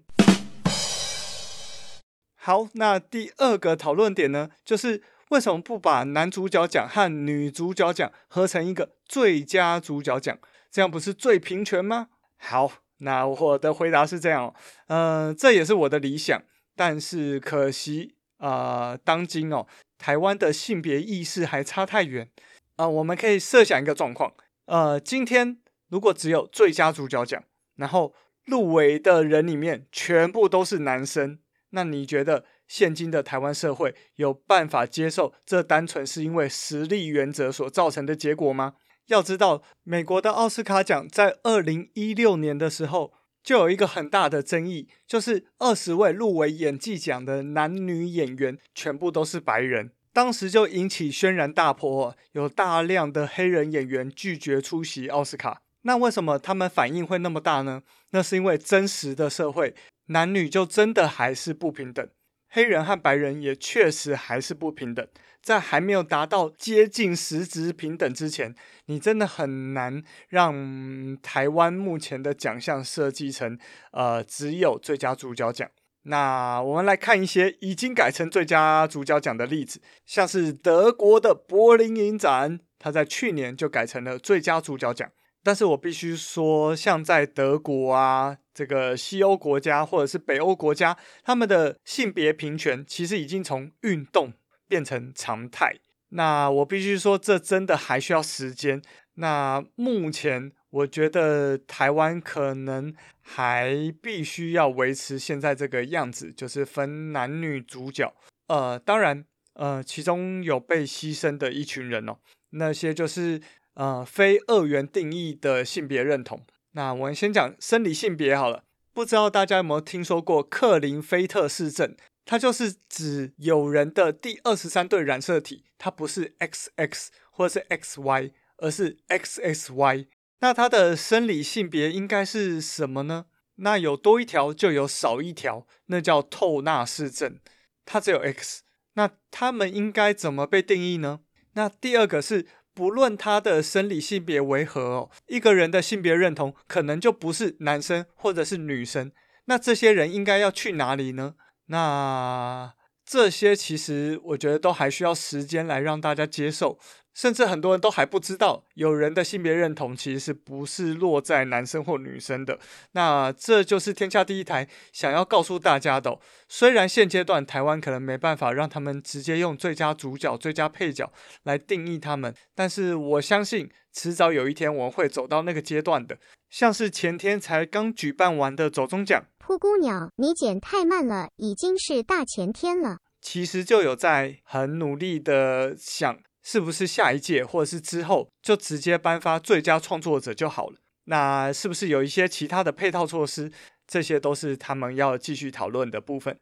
[2.36, 10.38] 好，那第二个讨论点呢，就是为什么不把男主角奖和女主角奖合成一个最佳主角奖？
[10.70, 12.06] 这样不是最平权吗？
[12.38, 14.54] 好，那我的回答是这样，
[14.86, 16.40] 嗯、呃，这也是我的理想，
[16.80, 19.66] 但是可惜啊、当今哦，
[19.98, 22.30] 台湾的性别意识还差太远
[22.76, 24.32] 啊、我们可以设想一个状况，
[24.64, 25.58] 呃，今天
[25.90, 27.44] 如果只有最佳主角奖，
[27.76, 28.14] 然后
[28.46, 31.38] 入围的人里面全部都是男生，
[31.72, 38.76] 那你觉得现今的台湾社会有办法接受这单纯是因为实力原则所造成的结果吗？
[39.08, 43.12] 要知道，美国的奥斯卡奖在二零一六年的时候
[43.42, 55.62] 就有一个很大的争议，就是二十位入围演技奖的男女演员全部都是白人，当时就引起轩然大波，有大量的黑人演员拒绝出席奥斯卡。
[55.82, 57.82] 那为什么他们反应会那么大呢？
[58.10, 59.74] 那是因为真实的社会，
[60.06, 62.06] 男女就真的还是不平等，
[62.50, 65.08] 黑人和白人也确实还是不平等。
[65.42, 68.54] 在还没有达到接近实质平等之前，
[68.86, 73.58] 你真的很难让台湾目前的奖项设计成
[73.92, 75.68] 呃只有最佳主角奖。
[76.04, 85.10] 那我们来看一些已经改成最佳主角奖的例子，像是德国的柏林影展，它在去年就改成了最佳主角奖。
[85.42, 94.34] 但是我必须说，像在德国啊，这个西欧国家或者是北欧国家，他们的性别平权其实已经从运动。
[94.70, 95.74] 变成常态，
[96.10, 98.80] 那我必须说，这真的还需要时间。
[99.14, 108.14] 那目前我觉得台湾可能还必须要维持现在这个样子，就是分男女主角。
[108.46, 112.16] 呃，当然，呃，其中有被牺牲的一群人哦，
[112.50, 113.40] 那些就是
[113.74, 116.40] 呃非二元定义的性别认同。
[116.72, 118.62] 那我们先讲生理性别好了，
[118.92, 121.96] 不知道大家有没有听说过克林菲特氏症？
[122.30, 130.06] 它就是指有人的第二十三对染色体，它不是 XX 或者是 XY，而是 XXY。
[130.38, 133.26] 那它的生理性别应该是什么呢？
[133.56, 137.40] 那有多一条就有少一条，那叫透纳氏症。
[137.84, 138.62] 它只有 X，
[138.92, 141.22] 那他们应该怎么被定义呢？
[141.54, 149.10] 那第二个是，不论他的生理性别为何哦，一个人的性别认同可能就不是男生或者是女生。
[149.46, 151.34] 那这些人应该要去哪里呢？
[151.70, 156.78] 那这些其实我觉得都还需要时间来让大家接受。
[157.12, 162.58] 甚至很多人都还不知道，有人的性别认同其实是不是落在男生或女生的。
[162.92, 166.18] 那这就是天下第一台想要告诉大家的。
[166.48, 176.16] 虽然现阶段台湾可能没办法让他们直接用最佳主角、最佳配角来定义他们，但是我相信迟早有一天我们会走到那个阶段的。
[176.48, 182.98] 像是前天才刚举办完的走钟奖，噗咕鸟，你剪太慢了，已经是大前天了。
[183.20, 186.18] 其实就有在很努力的想。
[186.52, 190.78] 是不是下一届或者是之后就直接颁发最佳创作者就好了？
[191.04, 193.52] 那是不是有一些其他的配套措施？
[193.86, 196.36] 这些都是他们要继续讨论的部分。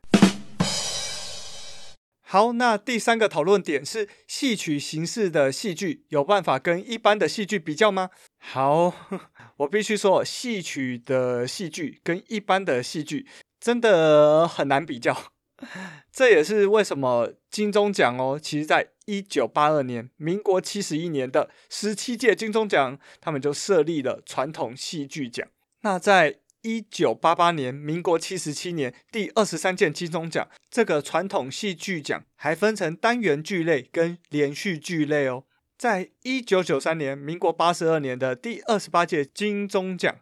[2.22, 8.08] 好，那第三个讨论点是戏曲形式的戏剧有办法跟一般的戏剧比较吗？
[8.38, 8.94] 好，
[9.58, 13.26] 我必须说，戏曲的戏剧跟一般的戏剧
[13.60, 15.14] 真的很难比较。
[16.12, 25.46] 这也是为什么金钟奖哦，其实在一九八二年，民国七十一年的十七届金钟奖，他们就设立了传统戏剧奖。
[25.80, 35.44] 那在一九八八年，民国七十七年第二十三届金钟奖，这个传统戏剧奖还分成单元剧类跟连续剧类哦。
[35.76, 40.16] 在一九九三年，民国八十二年的第二十八届金钟奖，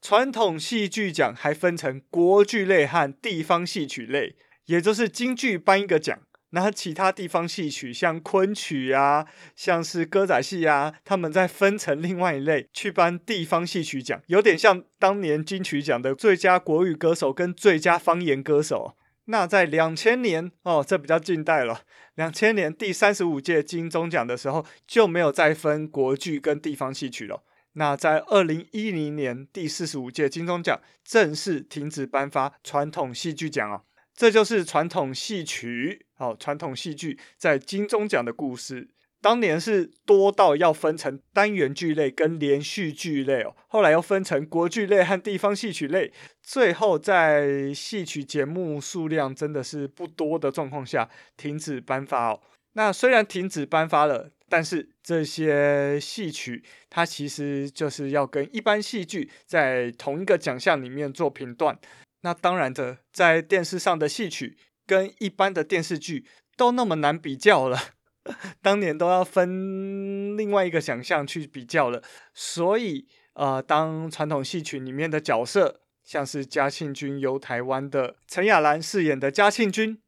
[0.00, 4.36] 传统戏剧奖还分成国剧类和地方戏曲类。
[4.70, 6.16] 也就是京剧颁一个奖，
[6.50, 18.94] 那其他地方戏曲像昆曲啊，像是歌仔戏啊，他们再分成另外一类去颁地方戏曲奖，有点像当年金曲奖的最佳国语歌手跟最佳方言歌手。
[19.24, 21.80] 那在两千年哦，这比较近代了，
[22.14, 27.42] 两千年第三十五届金钟奖的时候就没有再分国剧跟地方戏曲了。
[27.72, 33.82] 那在二零一零年第四十五届金钟奖正式停止颁发传统戏剧奖哦。
[34.20, 38.90] 这就是传统戏曲，好，传统戏剧在金钟奖的故事。
[39.22, 46.12] 当年是多到要分成单元剧类跟连续剧类哦，后来又分成国剧类和地方戏曲类，
[46.42, 51.08] 最后在戏曲节目数量真的是不多的状况下
[51.38, 52.42] 停止颁发哦。
[52.74, 61.78] 那虽然停止颁发了，但是这些戏曲它其实就是要跟一般戏剧在同一个奖项里面做评断。
[62.22, 67.78] 那当然的，在电视上的戏曲跟一般的电视剧都那么难比较了，
[68.60, 72.02] 当年都要分另外一个想象去比较了。
[72.34, 79.98] 所以，呃，当传统戏曲里面的角色，像是嘉庆君游台湾的陈雅兰饰演的嘉庆君，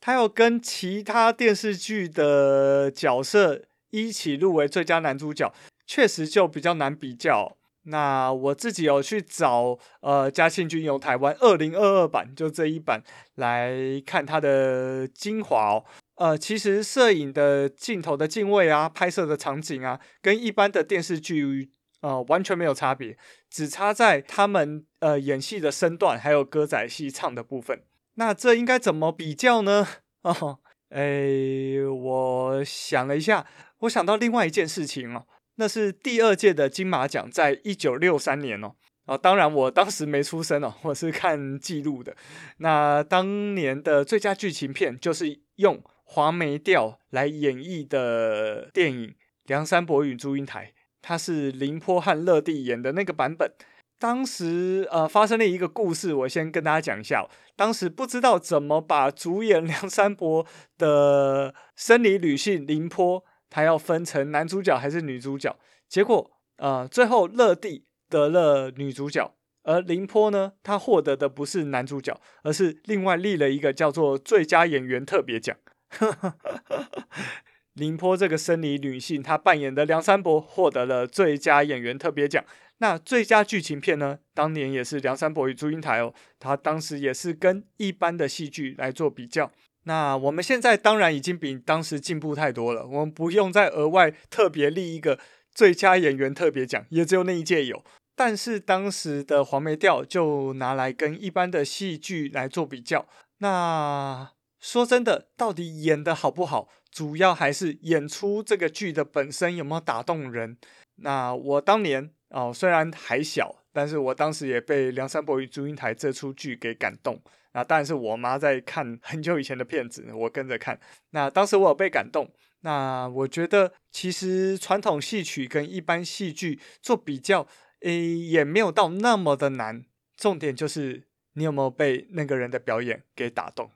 [0.00, 5.54] 他要跟其他电视剧的角色一起入围最佳男主角，
[5.86, 7.56] 确实就比较难比较。
[7.88, 13.02] 那我自己有去找呃嘉庆君游台湾二零二二版，就这一版
[13.36, 15.84] 来看它的精华哦。
[16.16, 21.70] 呃，其实摄影的镜头的镜位啊，拍摄的场景啊，跟一般的电视剧
[22.00, 23.16] 呃完全没有差别，
[23.50, 27.82] 只差在他们呃演戏的身段，还有歌仔戏唱的部分。
[28.14, 29.86] 那这应该怎么比较呢？
[30.22, 30.58] 哦，
[30.88, 33.46] 诶，我想了一下，
[33.80, 35.26] 我想到另外一件事情哦。
[35.56, 38.74] 那是第二届的金马奖，在一九六三年哦，
[39.06, 42.14] 啊，当然我当时没出生哦，我是看记录的。
[42.58, 49.08] 那当年的最佳剧情片就是用黄梅调来演绎的电影
[49.46, 50.66] 《梁山伯与祝英台》，
[51.00, 53.50] 它是凌波和乐蒂演的那个版本。
[53.98, 57.26] 当时呃发生了一个故事，我先跟大家讲一下。
[57.56, 60.44] 当时不知道怎么把主演 梁山伯
[60.76, 63.24] 的生理女性凌波。
[63.48, 65.56] 他要分成男主角还是女主角？
[65.88, 75.56] 结果，呃，最后乐蒂得了女主角，而林波呢，他获得的不是男主角，而是另外立了一个叫做最佳演员特别奖。
[77.74, 82.42] 凌波这个生理女性，她扮演的梁山伯获得了最佳演员特别奖。
[82.78, 84.18] 那最佳剧情片呢？
[84.34, 89.52] 当年也是《梁山伯与祝英台》哦，他当时也是跟一般的戏剧来做比较。
[89.88, 95.16] 那我们现在当然已经比当时进步太多了，我们不用再额外特别立一个
[95.54, 97.84] 最佳演员特别奖，也只有那一届有。
[98.16, 103.06] 但是当时的黄梅调就拿来跟一般的戏剧来做比较。
[103.38, 110.56] 那说真的，到底演得好不好，主要还是演出这个剧的本身有没有打动人。
[110.96, 117.20] 那我当年哦，虽然还小，但是我当时也被《梁山伯与祝英台》这出剧给感动。
[117.56, 120.78] 那当然是我妈在看很久以前的片子，我跟着看。
[121.12, 122.30] 那当时我有被感动。
[122.60, 127.46] 那我觉得其实传统戏曲跟一般戏剧做比较，
[127.80, 129.82] 诶，也没有到那么的难。
[130.18, 133.70] 重点就是你有没有被那个人的表演给打动。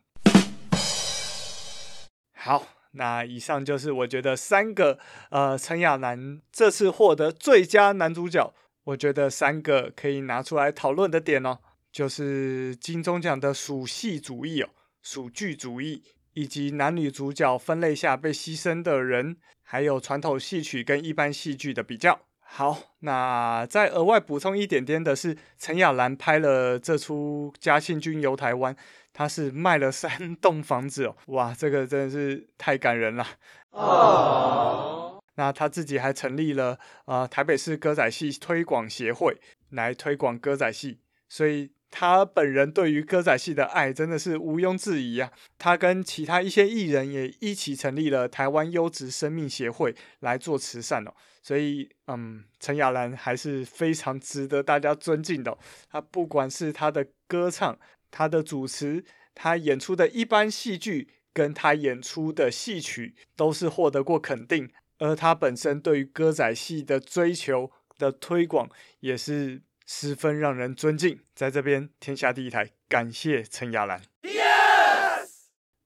[2.37, 4.99] 好，那以上就是我觉得三个
[5.31, 8.53] 呃陈亚楠这次获得最佳男主角，
[8.85, 11.61] 我觉得三个可以拿出来讨论的点哦，
[11.93, 14.68] 就是金钟奖的属戏主义哦，
[15.03, 16.03] 属剧主义，
[16.34, 22.20] 以及男女主角分类下被牺牲的人，还有传统戏曲跟一般戏剧的比较。
[22.38, 28.74] 好，那再额外补充一点点的是，陈亚兰拍了这出《嘉庆君游台湾》。
[29.12, 33.26] 她是卖了三栋房子哦，哇，这个真的是太感人了。
[33.70, 39.36] 哦，那她自己还成立了呃台北市歌仔戏推广协会，
[39.70, 45.30] 来推广歌仔戏，所以他本人对于歌仔戏的爱真的是毋庸置疑啊。
[45.59, 51.12] 他跟其他一些艺人也一起成立了台湾优质生命协会来做慈善哦。
[51.43, 55.59] 所以，嗯，陈亚兰还是非常值得大家尊敬的哦。
[55.91, 57.78] 他不管是他的歌唱。
[58.12, 59.05] 他的主持，
[59.36, 64.68] 他演出的一般戏剧，跟他演出的戏曲，都是获得过肯定。
[64.99, 68.68] 而他本身对于歌仔戏的追求的推广，
[68.99, 69.62] 也是
[69.93, 71.18] 十分让人尊敬。
[71.34, 74.01] 在这边，天下第一台，感谢陈亚兰。
[74.22, 75.30] Yes!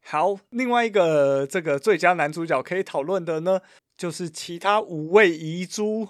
[0.05, 3.63] 好，另外一个这个最佳男主角可以讨论的呢，
[3.97, 6.07] 就是其他五位遗珠。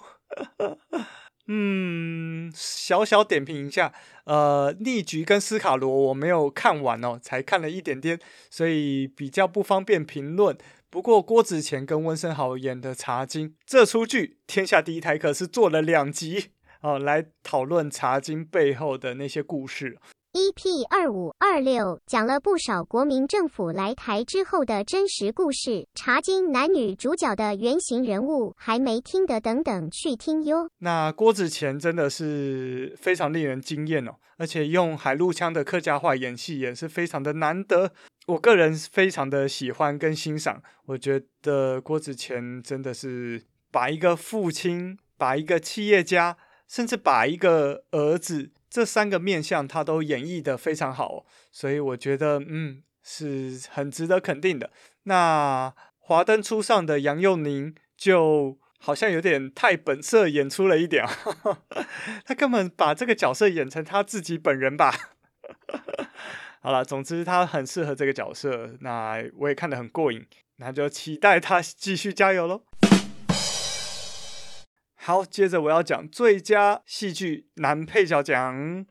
[1.47, 8.19] 嗯，小小点评一下，呃，逆局跟斯卡罗我没有看完哦，才看了一点点，
[8.51, 10.59] 所以比较不方便评论。
[10.91, 16.51] 不过郭子乾跟温升豪演的《茶经》这出剧，天下第一台可是做了两集
[16.85, 19.97] 哦，来讨论《茶经》背后的那些故事。
[20.35, 30.69] EP 二五二六讲了不少国民政府来台之后的真实故事，茶经男女主角的原型人物还没听的，等等去听哟。
[30.81, 37.93] 那郭子乾真的是非常令人惊艳哦，而且用海陆腔的客家话演戏也是非常的难得，
[38.27, 40.63] 我个人非常的喜欢跟欣赏。
[40.85, 46.37] 我觉得郭子乾真的是把一个父亲，把一个企业家，
[46.69, 48.51] 甚至把一个儿子。
[48.71, 54.69] 这三个面相他都演绎得非常好，所以我觉得嗯是很值得肯定的。
[55.05, 61.07] 那华灯初上的杨佑宁就好像有点太本色演出了一点，
[62.27, 64.93] 他根本把这个角色演成他自己本人吧。
[66.61, 72.65] 好了，总之他很适合这个角色，那我也看得很过瘾，那就期待他继续加油喽。
[75.07, 78.87] 好，接着我要讲最佳戏剧男配角奖，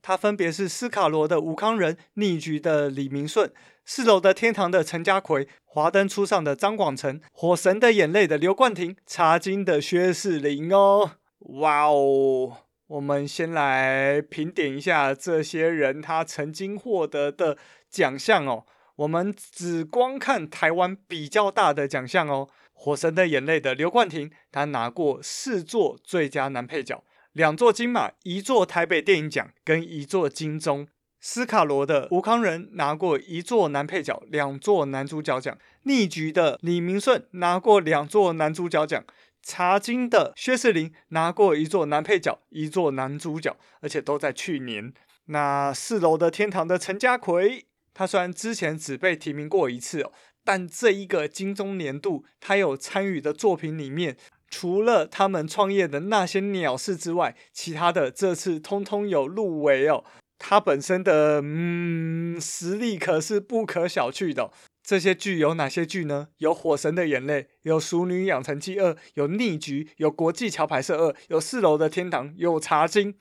[0.00, 3.50] 他分别是《斯卡罗》的吴康仁、《逆局》的李明顺、
[3.84, 12.56] 《四楼的天堂》的陈家奎、《华灯初上》的张广成、《火神的眼泪》的刘冠廷、《茶金》的薛仕凌哦，哇哦！
[12.86, 17.58] 我们先来评点一下这些人他曾经获得的
[17.90, 18.64] 奖项哦。
[18.96, 22.48] 我们只光看台湾比较大的奖项哦。
[22.84, 30.86] 《火神的眼泪》的刘冠廷，他拿过四座最佳男配角，两座金马，一座台北电影奖跟一座金钟。
[31.18, 35.56] 斯卡罗的吴康仁拿过一座男配角，两座男主角奖。
[35.84, 39.02] 逆局的李明顺拿过两座男主角奖。
[39.42, 44.92] 茶金的薛仕凌拿过一座男配角，一座男主角，而且都在去年。
[45.28, 47.64] 那四楼的天堂的陈家奎，
[47.94, 50.12] 他虽然之前只被提名过一次哦。
[50.44, 54.16] 但这一个金钟年度，他有参与的作品里面，
[54.48, 60.04] 除了他们创业的那些鸟事之外，其他的这次通通有入围哦。
[60.38, 64.50] 他本身的嗯实力可是不可小觑的哦。
[64.82, 66.28] 这些剧有哪些剧呢？
[66.36, 73.14] 有《火神的眼泪》，有《淑女养成记二》，有《逆局》，有《国际桥牌社二》，有《四楼的天堂》，有《茶金》。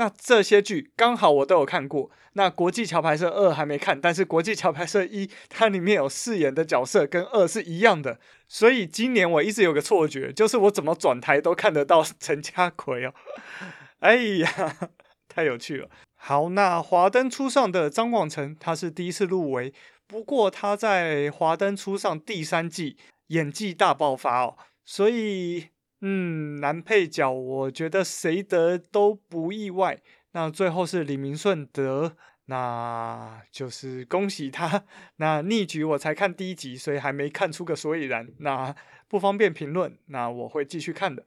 [0.00, 2.10] 那这些剧刚好我都有看过。
[2.32, 13.12] 那《国际桥牌社二》还没看，但是《国际桥牌社一》它里面有饰演的角色跟二是一样的，所以今年我一直有个错觉，就是我怎么转台都看得到陈家奎哦。
[14.00, 14.48] 哎呀，
[15.28, 15.90] 太有趣了。
[16.16, 19.74] 好，那《华灯初上》的张广成他是第一次入围，
[20.06, 22.96] 不过他在《华灯初上》第三季
[23.26, 25.68] 演技大爆发哦，所以。
[26.02, 30.00] 嗯，男配角我觉得谁得都不意外。
[30.32, 34.84] 那最后是李明顺得，那就是恭喜他。
[35.16, 38.74] 那逆局我才看第一集，所以还没看出个所以然，那
[39.08, 39.94] 不方便评论。
[40.06, 41.26] 那我会继续看的。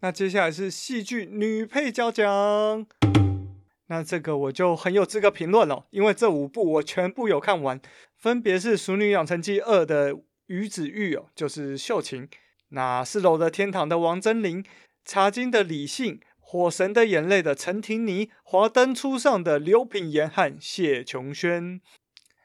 [0.00, 2.86] 那接下来是戏剧女配角奖，
[3.88, 7.80] 那这个我就很有资格评论了，因为这五部我全部有看完，
[8.16, 10.16] 分别是《淑女养成记二》的。
[10.46, 12.28] 于子玉哦，就是秀琴。
[12.70, 14.64] 那四楼的天堂的王真玲，
[15.04, 21.80] 茶金的李信，火神的眼泪的陈庭妮，华灯初上的刘品言和谢琼轩。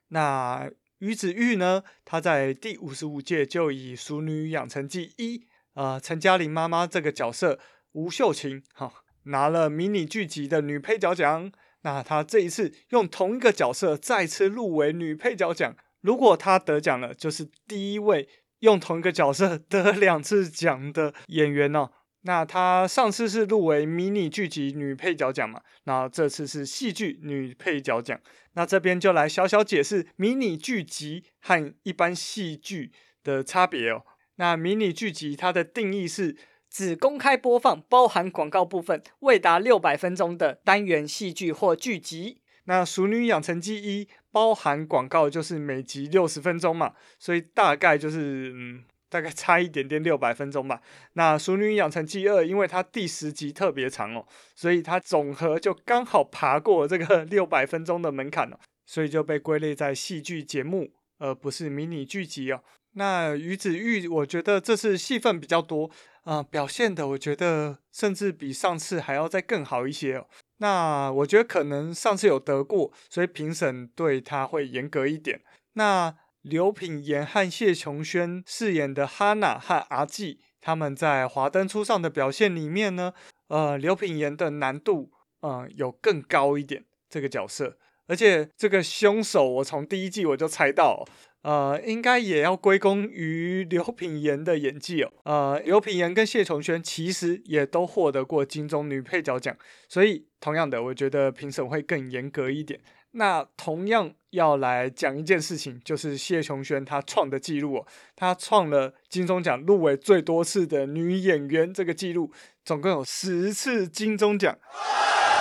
[0.09, 5.37] 那于子玉呢，她在第五十五届就以《熟女养成记一》
[5.73, 7.59] 呃陈嘉玲妈妈这个角色
[7.93, 8.93] 吴秀琴哈、
[9.23, 11.51] 拿了迷你剧集的女配角奖。
[11.81, 18.27] 那她这一次用同一个角色再次入围女配角奖，如果她得奖了，就是第一位
[18.59, 21.89] 用同一个角色 得两次奖的演员哦。
[22.23, 25.61] 那她上次是入围迷你剧集女配角奖嘛？
[25.85, 28.19] 那这次是戏剧女配角奖。
[28.53, 32.91] 那这边就来小小解释迷你剧集和一般戏剧
[33.23, 34.03] 的差别哦。
[34.35, 36.35] 那迷你剧集它的定义是
[36.69, 42.41] 指公开播放包含广告部分未达六百分钟的单元戏剧或剧集。
[42.65, 48.83] 那《熟女养成记一》包含广告就是每集六十分钟嘛，所以大概就是嗯。
[49.11, 50.81] 大概差一点点六百分钟吧。
[51.15, 62.63] 那《熟女养成记二》因为它第十集特别长哦，所以它总和就刚好爬过这个六百分钟的门槛了，所以就被归类在戏剧节目，而不是迷你剧集哦。
[62.93, 65.91] 那于子玉，我觉得这次戏份比较多
[66.23, 70.27] 啊，表现的我觉得甚至比上次还要再更好一些哦。
[70.61, 75.41] 那我觉得可能上次有得过，所以评审对他会严格一点。
[75.73, 76.15] 那。
[76.43, 83.13] 刘品言和谢琼轩饰演的哈娜和阿纪，他们在《华灯初上》的表现里面呢，
[83.49, 91.05] 呃，刘品言的难度，呃，有更高一点这个角色，而且这个凶手，我从第一季我就猜到，
[91.43, 99.55] 呃，应该也要归功于刘品言的演技哦，呃，刘品言跟谢琼轩其实也都获得过金钟女配角奖，
[99.87, 102.79] 所以同样的，我觉得评审会更严格一点。
[103.13, 112.31] 那同样要来讲一件事情，就是谢琼轩她创的记录哦，她创了金钟奖入围最多次的女演员这个记录，
[112.63, 114.57] 总共有十次金钟奖，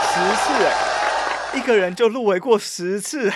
[0.02, 3.30] 十次哎，一个人就入围过十次，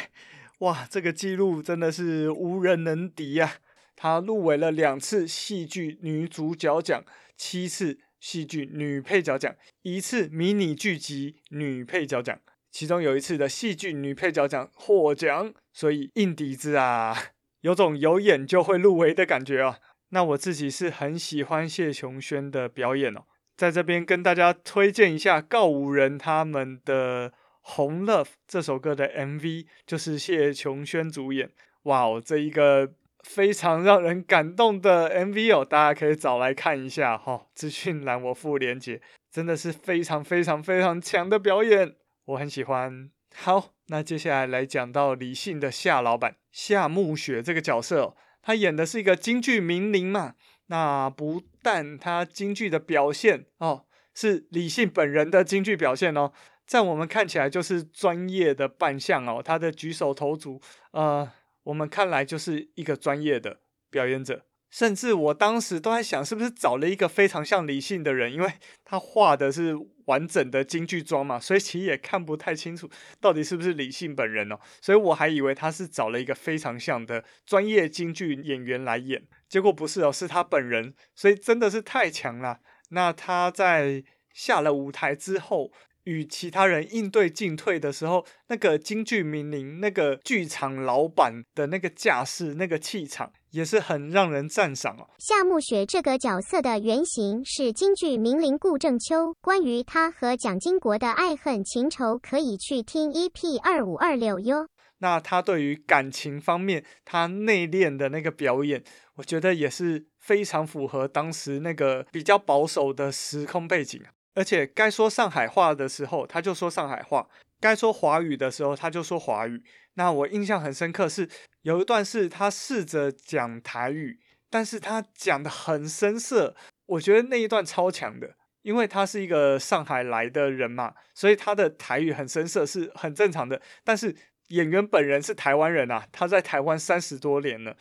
[0.65, 3.57] 哇，这个记录真的是无人能敌呀！
[3.95, 7.05] 她入围了两次戏剧女主角奖，
[7.37, 12.41] 七次戏剧女配角奖，一次迷你剧集女配角奖。
[12.71, 17.15] 其中有一次的戏剧女配角奖获奖，所以硬底子啊，
[17.61, 19.79] 有种有演就会入围的感觉啊。
[20.09, 27.31] 那我自己是很喜欢谢琼轩的表演哦，在这边跟大家推荐一下告五人他们的
[27.67, 31.51] 《红 Love》这首歌的 MV，就是谢琼轩主演。
[31.85, 32.93] 哇哦，这一个
[33.23, 37.47] 非常让人感动的 MV 哦，大家可以找来看一下哈、哦。
[37.55, 39.01] 资讯栏我附连结，
[39.31, 41.95] 真的是非常非常非常强的表演。
[42.27, 43.11] 我很喜欢。
[43.35, 50.35] 好，那接下来来讲到李信的夏老板夏慕雪这个角色哦，他演的是一个京剧名伶嘛。
[50.67, 56.33] 那不但他京剧的表现哦，是李信本人的京剧表现哦，
[56.67, 60.61] 在我们看起来就是专业的扮相哦，他的举手投足，
[60.93, 61.31] 呃，
[61.63, 63.61] 我们看来就是一个专业的
[63.91, 64.47] 表演者。
[64.71, 68.53] 甚至我当时都在想，是不是找了一个非常像李信的人，因为
[68.85, 69.73] 他画的是
[70.07, 72.91] 完整的京剧妆嘛，所以其实也看不太清楚
[73.21, 74.59] 到底是不是李信本人哦。
[74.81, 80.93] 所以我还以为他是找了一个非常像的专业京剧演员来演，结果不是哦，是他本人。
[81.15, 82.59] 所以真的是太强了。
[82.89, 84.03] 那他在
[84.33, 85.71] 下了舞台之后，
[86.05, 93.33] 与其他人应对进退的时候，那个京剧名伶、那个剧场老板的那个架势、那个气场。
[93.55, 95.09] 也是很让人赞赏哦。
[95.17, 99.33] 夏暮雪这个角色的原型是京剧名伶顾正秋。
[99.41, 104.67] 关于他和蒋经国的爱恨情仇，可以去听 EP 二五二六哟。
[104.99, 108.83] 那他对于感情方面，他内敛的那个表演，
[109.15, 114.03] 我觉得也是非常符合当时那个比较保守的时空背景。
[114.35, 117.29] 而且该说上海话的时候，他就说上海话；
[117.61, 119.63] 该说华语的时候，他就说华语。
[119.95, 121.29] 那我印象很深刻是
[121.63, 124.19] 有一段是他试着讲台语，
[124.51, 126.57] 但是他讲得很生涩，
[126.87, 133.63] 我觉得那一段超强的，因为他是一个上海来的人嘛，所以他的台语很生涩是很正常的。
[133.85, 134.15] 但是
[134.49, 137.77] 演员本人是台湾人啊，他在台湾三十多年了，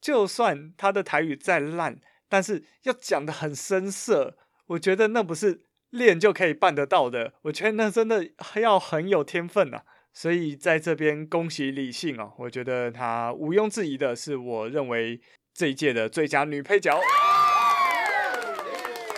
[0.00, 1.98] 就算他的台语再烂，
[2.28, 4.36] 但是要讲得很生涩，
[4.66, 5.65] 我觉得那不是
[5.96, 8.28] 练就可以办得到的，我觉得那真的
[8.60, 9.82] 要很有天分啊。
[10.12, 15.20] 所以在这边恭喜李信哦，我觉得她毋庸置疑的是，我认为
[15.52, 16.98] 这一届的最佳女配角。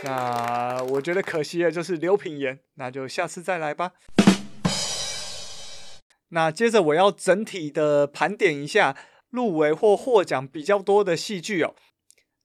[0.03, 3.93] 那我觉得可惜的就是刘品言，那就下次再来吧。
[6.31, 8.97] 那接着我要整体的盘点一下
[9.31, 11.75] 入围或获奖比较多的戏剧哦。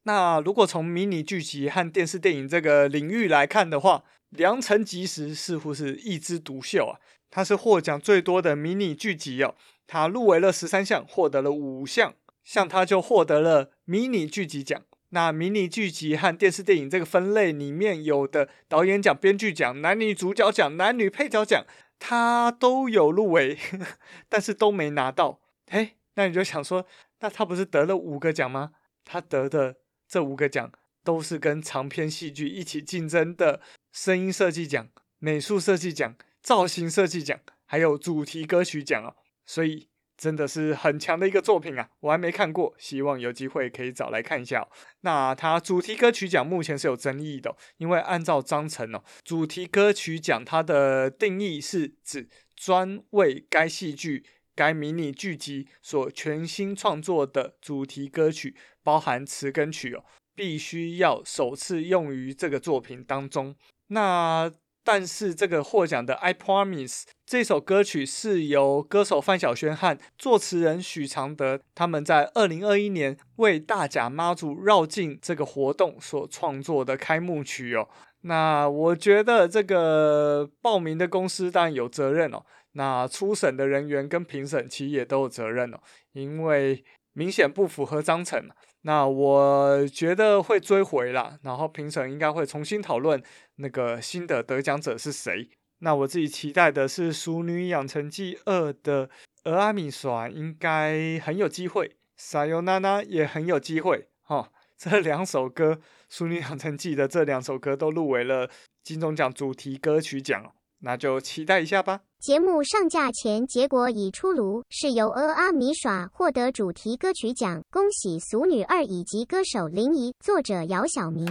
[0.04, 4.04] 那如果从迷你剧集和电视电影这个领域来看的话，
[4.36, 7.00] 《良辰吉时》似乎是一枝独秀啊。
[7.30, 9.56] 它是获奖最多的迷你剧集哦，
[9.88, 12.14] 它入围了十三项，获得了五项，
[12.44, 14.80] 像他就获得了迷你剧集奖。
[15.10, 21.66] 那迷你剧集和电视电影这个分类里面有的导演奖、编剧奖、男女主角奖、男女配角奖，
[21.98, 23.58] 他都有入围，
[24.30, 25.40] 但是都没拿到。
[25.70, 26.86] 嘿，那你就想说，
[27.20, 28.72] 那他不是得了五个奖吗？
[29.04, 29.78] 他得的
[30.08, 30.72] 这五个奖
[31.04, 34.90] 都是跟长篇戏剧一起竞争的声音设计奖、
[35.20, 39.16] 美术设计奖、造型设计奖，还有主题歌曲奖哦。
[39.46, 39.90] 所以。
[40.16, 41.90] 真的是很强的一个作品啊！
[42.00, 44.68] 我还没看过，希望有机会可以找来看一下哦。
[45.02, 54.24] 那它主题歌曲奖目前是有争议的，因为按照章程哦，主题歌曲奖它的定义是指专为该戏剧、
[54.56, 63.56] 该迷你剧集所全新创作的主题歌曲，包含词跟曲哦，必须要首次用于这个作品当中。
[63.88, 64.52] 那
[64.86, 77.88] 但是这个获奖的《I Promise》这首歌曲是由歌手范晓萱和作词人许常德他们在二零二一年为大甲妈祖绕境这个活动所创作的开幕曲哦。
[78.26, 82.44] 那我觉得这个报名的公司当然有责任哦。
[82.74, 85.78] 那初审的人员跟评审其实也都有责任哦，
[86.12, 88.50] 因为明显不符合章程。
[88.86, 93.22] 那我觉得会追回啦，然后评审应该会重新讨论
[93.56, 95.50] 那个新的得奖者是谁。
[95.80, 99.08] 那我自己期待的是《熟女养成记二》的
[99.44, 104.08] 《蚵仔面线》，应该很有机会，《撒由那拉》也很有机会。
[104.22, 105.74] 哈、哦，这两首歌，
[106.10, 108.50] 《熟女养成记》的这两首歌都入围了
[108.82, 110.54] 金钟奖主题歌曲奖。
[110.86, 112.02] 那就期待一下吧。
[112.20, 121.26] 节目上架前结果已出炉，是由阿阿米耍获得主题歌曲奖，恭喜《俗女二》以及歌手林怡，作者姚晓明。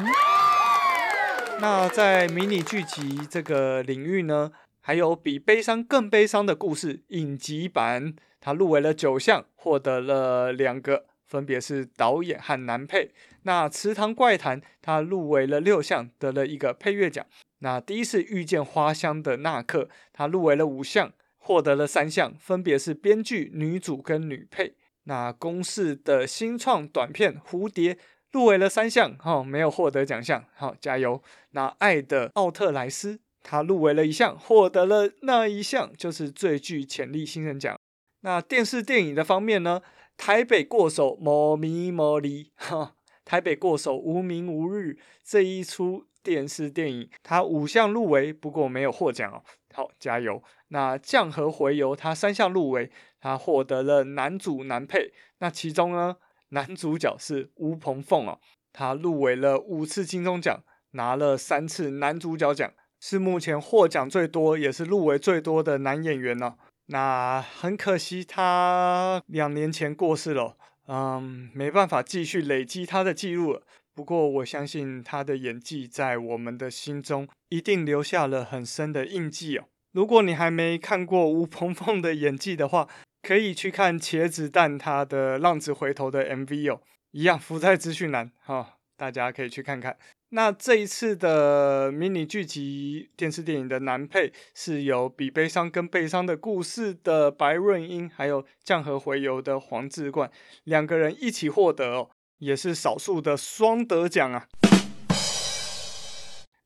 [1.61, 4.51] 那在迷你剧集这个领域呢，
[4.81, 13.11] 还有比悲伤更悲伤的故事影集版，它入围了九项，获得了两个，分别是导演和男配。
[13.45, 17.25] 那《池塘怪谈》他入围了六项，得了一个配乐奖。
[17.61, 24.75] 那第一次遇见花香的那刻，他入围了五项，获得了三项，分别是编剧、女主跟女配。
[25.05, 27.95] 那公式的新创短片《蝴蝶》
[28.33, 31.23] 入围了三项，哈、没有获得奖项，好、加油。
[31.53, 37.75] 那《爱的奥特莱斯》他入围了一项，获得了那一项就是最具潜力新人奖。
[38.25, 39.83] 那电视电影的方面呢，
[40.17, 42.95] 《台北过手无名无利》 哈，
[43.25, 44.91] 《台北过手无名无日》
[45.25, 46.07] 这一出。
[46.25, 49.43] 电视电影，他五项入围，不过没有获奖哦。
[49.75, 50.41] 好，加油！
[50.69, 55.13] 那《降河回游》他三项入围，他获得了男主男配。
[55.39, 56.19] 那其中呢，
[56.51, 58.39] 男主角是吴朋奉哦，
[58.73, 66.55] 他入围了五次金钟奖，拿了三次男主角奖，是目前获奖最多，也是入围最多的男演员呢。
[66.93, 73.63] 那很可惜，他两年前过世了，嗯，没办法继续累积他的记录了。
[73.95, 79.65] 不过，我相信他的演技在我们的心中一定留下了很深的印记哦。
[79.93, 82.87] 如果你还没看过吴鹏鹏的演技的话，
[83.23, 86.83] 可以去看茄子蛋他的《浪子回头》的 MV 哦，
[87.13, 89.97] 一样附在资讯栏哈，大家可以去看看。
[90.35, 100.31] 那这一次的迷你剧集电视电影的男配是由《比悲伤更悲伤的故事》的白润英，还有《降河回游》的黄志冠
[100.65, 102.09] 两个人一起获得哦。
[102.39, 104.49] 也是少数的双得奖啊！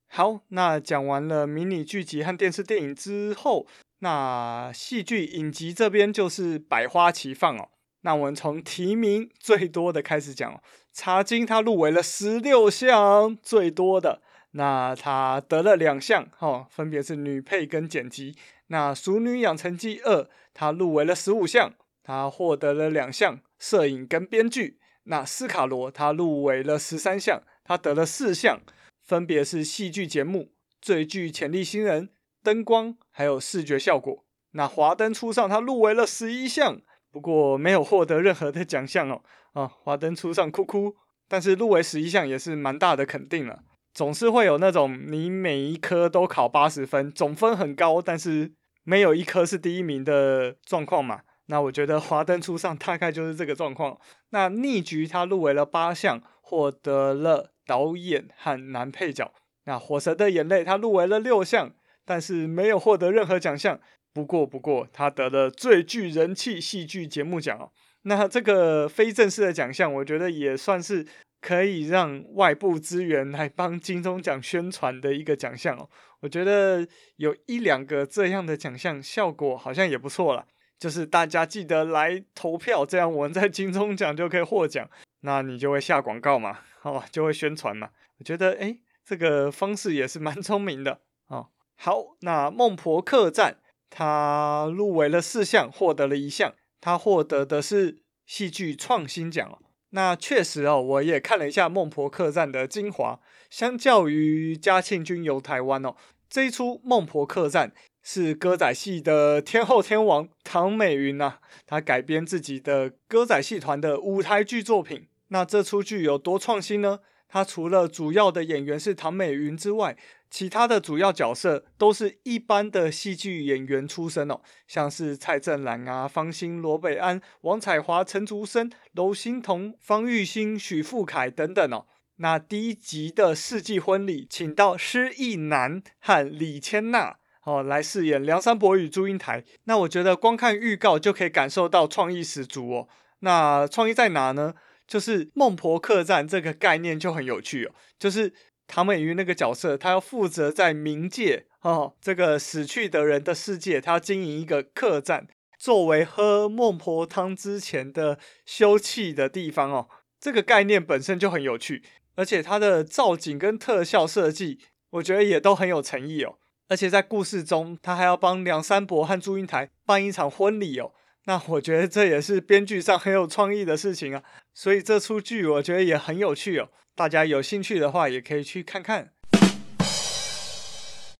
[0.06, 3.66] 好，那讲完了迷你剧集和电视电影之后，
[3.98, 7.68] 那戏剧影集这边就是百花齐放哦。
[8.06, 10.62] 那我们从提名最多的开始讲哦。
[10.92, 18.36] 茶金他入围了十六项，最多的，那他得了两项哦，分别是女配跟剪辑。
[18.68, 20.22] 那《熟女养成记二》
[20.54, 24.78] 他入围了十五项，他获得了两项，摄影跟编剧。
[25.08, 28.60] 那斯卡罗他入围了十三项，他得了四项，
[29.02, 32.10] 分别是戏剧节目、最具潜力新人、
[32.44, 34.24] 灯光还有视觉效果。
[34.52, 36.80] 那华灯初上他入围了十一项，
[37.16, 39.22] 不过没有获得任何的奖项哦。
[39.54, 40.94] 啊，华灯初上哭哭，
[41.26, 43.60] 但是入围十一项也是蛮大的肯定了。
[43.94, 48.52] 总是会有那种你每一科都考八十分，总分很高，但是
[48.84, 51.20] 没有一科是第一名的状况嘛。
[51.46, 53.98] 那我觉得华灯初上大概就是这个状况。
[54.28, 59.32] 那逆局他入围了八项，获得了导演和男配角。
[59.64, 61.72] 那火神的眼泪他入围了六项，
[62.04, 63.80] 但是没有获得任何奖项。
[64.16, 67.70] 不过不过他得了最具人气戏剧节目奖哦。
[68.04, 71.06] 那这个非正式的奖项，我觉得也算是
[71.42, 75.86] 可以让外部资源来帮金钟奖宣传的一个奖项哦。
[76.20, 80.46] 我觉得有一两个这样的奖项，效果好像也不错了。
[80.78, 84.88] 就是大家记得来投票，这样我们在金钟奖就可以获奖，
[85.20, 87.90] 那你就会下广告嘛，哦，就会宣传嘛。
[88.18, 91.48] 我觉得，诶，这个方式也是蛮聪明的哦。
[91.76, 93.58] 好，那孟婆客栈
[93.90, 99.58] 他入围了四项，获得了一项，他获得的是戏剧创新奖哦。
[99.90, 105.94] 那确实哦，我也看了一下孟婆客栈的精华，相较于嘉庆君游台湾哦，
[106.28, 107.72] 这一出孟婆客栈
[108.02, 115.08] 是歌仔戏的天后天王唐美云呐、啊，他改编自己的歌仔戏团的舞台剧作品。
[115.28, 117.00] 那这出剧有多创新呢？
[117.28, 119.96] 他除了主要的演员是唐美云之外，
[120.36, 131.86] 其他的主要角色都是一般的戏剧演员出身哦，像是蔡正兰啊、方心、罗北安、王彩华、陈竹生、娄欣桐、方玉兴、许富凯等等哦。
[132.16, 139.42] 那第一集的世纪婚礼，请到施逸南和李千娜哦来饰演梁山伯与祝英台。
[139.64, 142.88] 那我觉得光看预告就可以感受到创意十足哦。
[143.20, 144.52] 那创意在哪呢？
[144.86, 148.32] 就是孟婆客栈这个概念就很有趣哦，就是
[148.66, 155.26] 唐美云那个角色，他要负责在冥界哦，这个死去的人的世界，他要经营一个客栈，
[155.58, 159.88] 作为喝孟婆汤之前的休憩的地方哦。
[160.18, 161.82] 这个概念本身就很有趣，
[162.16, 164.58] 而且它的造景跟特效设计，
[164.90, 166.38] 我觉得也都很有诚意哦。
[166.68, 170.92] 而且在故事中，他还要帮梁山伯和祝英台办一场婚礼哦。
[171.26, 174.22] 那我觉得这也是编剧上很有创意的事情啊，
[174.54, 176.68] 所以这出剧我觉得也很有趣哦。
[176.94, 179.10] 大家有兴趣的话，也可以去看看。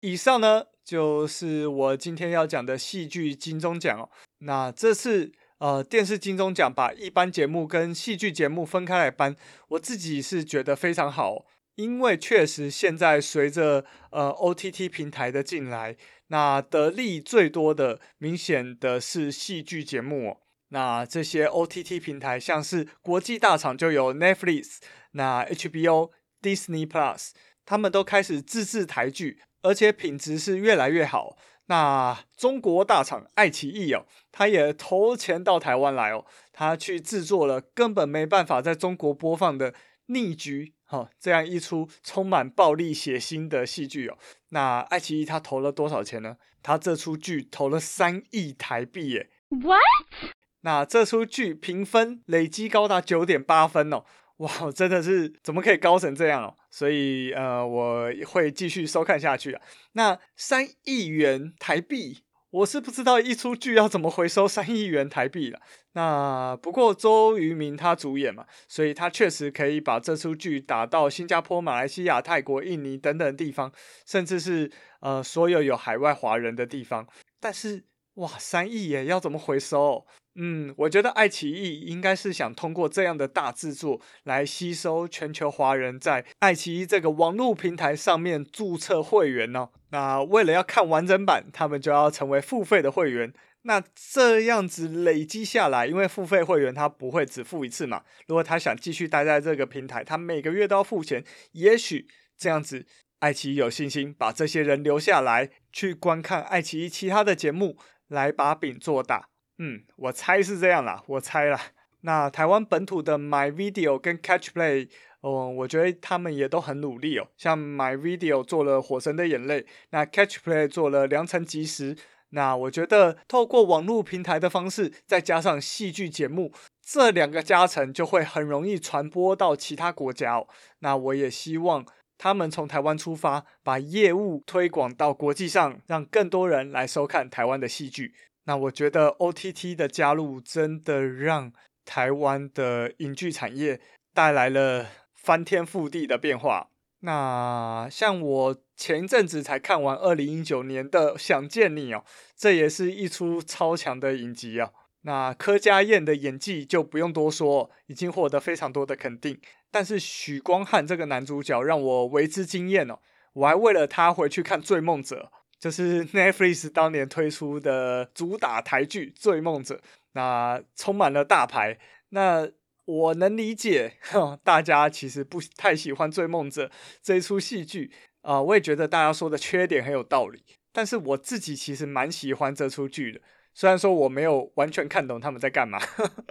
[0.00, 4.09] 以上呢，就是我今天要讲的戏剧金钟奖哦。
[4.38, 9.34] 那这次呃电视金钟奖把一般节目跟戏剧节目分开来颁，
[9.70, 11.46] 我自己是觉得非常好。
[11.74, 15.94] 因为确实，现在随着呃 OTT 平台的进来，
[16.29, 20.37] 那得利最多的，明显的是戏剧节目哦。
[20.68, 24.79] 那这些 OTT 平台，像是国际大厂就有 Netflix、
[25.12, 26.11] 那 HBO、
[26.43, 27.31] Disney Plus，
[27.64, 31.37] 他们都开始自制台剧，而且品质是越来越好。
[31.66, 39.74] 那中国大厂爱奇艺哦，他也投钱到台湾来哦，他去制作了根本没办法在中国播放的。
[40.09, 44.16] 逆局，哈、哦，这样一出充满暴力血腥的戏剧哦。
[44.51, 46.37] 那爱奇艺他投了多少钱呢？
[46.62, 49.28] 他这出剧投了三亿台币耶。
[49.49, 50.32] What？
[50.62, 54.05] 那这出剧评分累积高达九点八分哦。
[54.39, 56.57] 哇，真的是怎么可以高成这样哦？
[56.70, 59.62] 所以呃，我会继续收看下去啊。
[59.93, 62.22] 那三亿元台币。
[62.51, 65.61] 我是不知道一出剧要怎么回收三亿元台币了。
[65.92, 73.72] 那不过周渝民他主演嘛，所以他确实可以把这出剧打到新加坡、马来西亚、泰国、印尼等等地方，
[74.07, 74.70] 甚至是
[75.01, 77.07] 呃所有有海外华人的地方。
[77.40, 77.84] 但是
[78.16, 80.06] 哇，三亿耶，要怎么回收？
[80.38, 89.70] 嗯，我觉得爱奇艺应该是想通过这样的大制作来吸收全球华人在爱奇艺这个网络平台上面注册会员呢、哦。
[89.90, 93.32] 那为了要看完整版，他们就要成为付费的会员。
[93.62, 98.02] 那这样子累积下来，因为付费会员他不会只付一次嘛。
[98.26, 101.24] 如果他想继续待在这个平台，他每个月都要付钱。
[101.52, 102.06] 也许
[102.36, 102.86] 这样子，
[103.20, 107.76] 爱奇艺有信心把这些人留下来，去观看爱奇艺其他的节目，
[108.09, 109.28] 来把饼做大。
[109.59, 111.61] 嗯，我猜是这样啦，我猜啦。
[112.02, 114.88] 那台湾本土的 My Video 跟 Catch Play，
[115.22, 117.28] 哦，我觉得他们也都很努力哦。
[117.36, 121.94] 像 My Video 做了《火神的眼泪》，那 Catch Play 做了《良辰吉时》。
[122.30, 126.52] 那我觉得透过网络平台的方式，再加上戏剧节目，
[126.84, 130.46] 这两个加成就会很容易传播到其他国家哦。
[130.80, 131.86] 那我也希望
[132.18, 138.14] 他们从台湾出发，把业务推广到国际上，让更多人来收看台湾的戏剧。
[138.44, 141.52] 那我觉得 OTT 的加入真的让
[141.84, 143.80] 台湾的影剧产业
[144.14, 146.68] 带来了翻天覆地的变化。
[147.00, 152.04] 那像我前一阵子才看完二零一九年的《想见你》哦，
[152.36, 154.70] 这也是一出超强的影集啊。
[155.02, 159.38] 那柯佳嬿的演技就不用多说，已经获得非常多的肯定。
[159.77, 162.99] 但是许光汉这个男主角让我为之惊艳哦，
[163.35, 165.31] 我还为了他回去看《醉梦者》。
[165.59, 169.74] 就是 Netflix 当年推出的主打台剧《醉梦者》，
[170.12, 171.79] 那充满了大牌。
[172.09, 172.49] 那
[172.87, 173.99] 我能理解，
[174.43, 176.66] 大家其实不太喜欢《醉梦者》
[177.03, 178.41] 这一出戏剧啊。
[178.41, 183.20] 我也觉得大家说的缺点很有道理，但是我自己其实蛮喜欢这出剧的。
[183.59, 185.80] 虽然说我没有完全看懂他们在干嘛，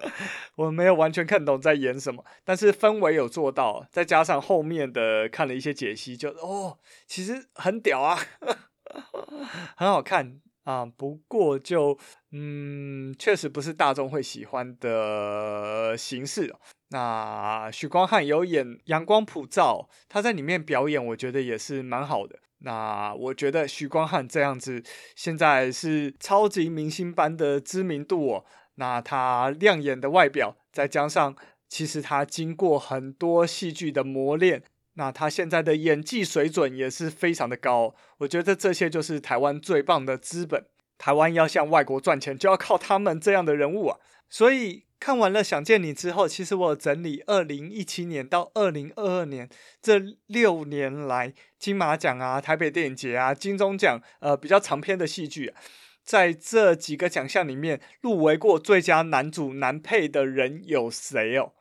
[0.58, 8.16] 我没有完全看懂在演什么，但是氛围有做到，再加上后面的看了一些解析就，哦，其实很屌啊。
[9.76, 11.98] 很好看，啊，不过就
[12.32, 16.54] 嗯，确实不是大众会喜欢的形式。
[16.90, 22.38] 那许光汉有演《阳光普照》，他在里面表演，我觉得也是蛮好的。
[22.60, 24.82] 那我觉得许光汉这样子，
[25.16, 28.46] 现在是超级明星般的知名度哦。
[28.76, 31.36] 那他亮眼的外表，再加上
[31.68, 37.94] 其实他经过很多戏剧的磨练，那他现在的演技水准也是非常的高。
[38.20, 40.66] 我觉得这些就是台湾最棒的资本。
[40.98, 44.00] 台湾要向外国赚钱，就要靠他们这样的人物啊。
[44.30, 44.85] 所以。
[45.00, 49.48] 看完了《想见你》之后，其实我整理二零一七年到二零二二年
[49.82, 55.62] 这六年来金马奖啊、台北电影节啊、金钟奖，呃，比较长篇的戏剧啊，
[56.04, 61.52] 在这几个奖项里面入围过最佳男主男配的人有谁哦？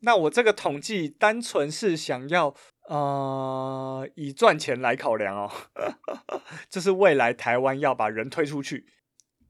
[0.00, 2.54] 那我这个统计单纯是想要
[2.88, 5.50] 呃以赚钱来考量哦，
[6.70, 8.86] 这是未来台湾要把人推出去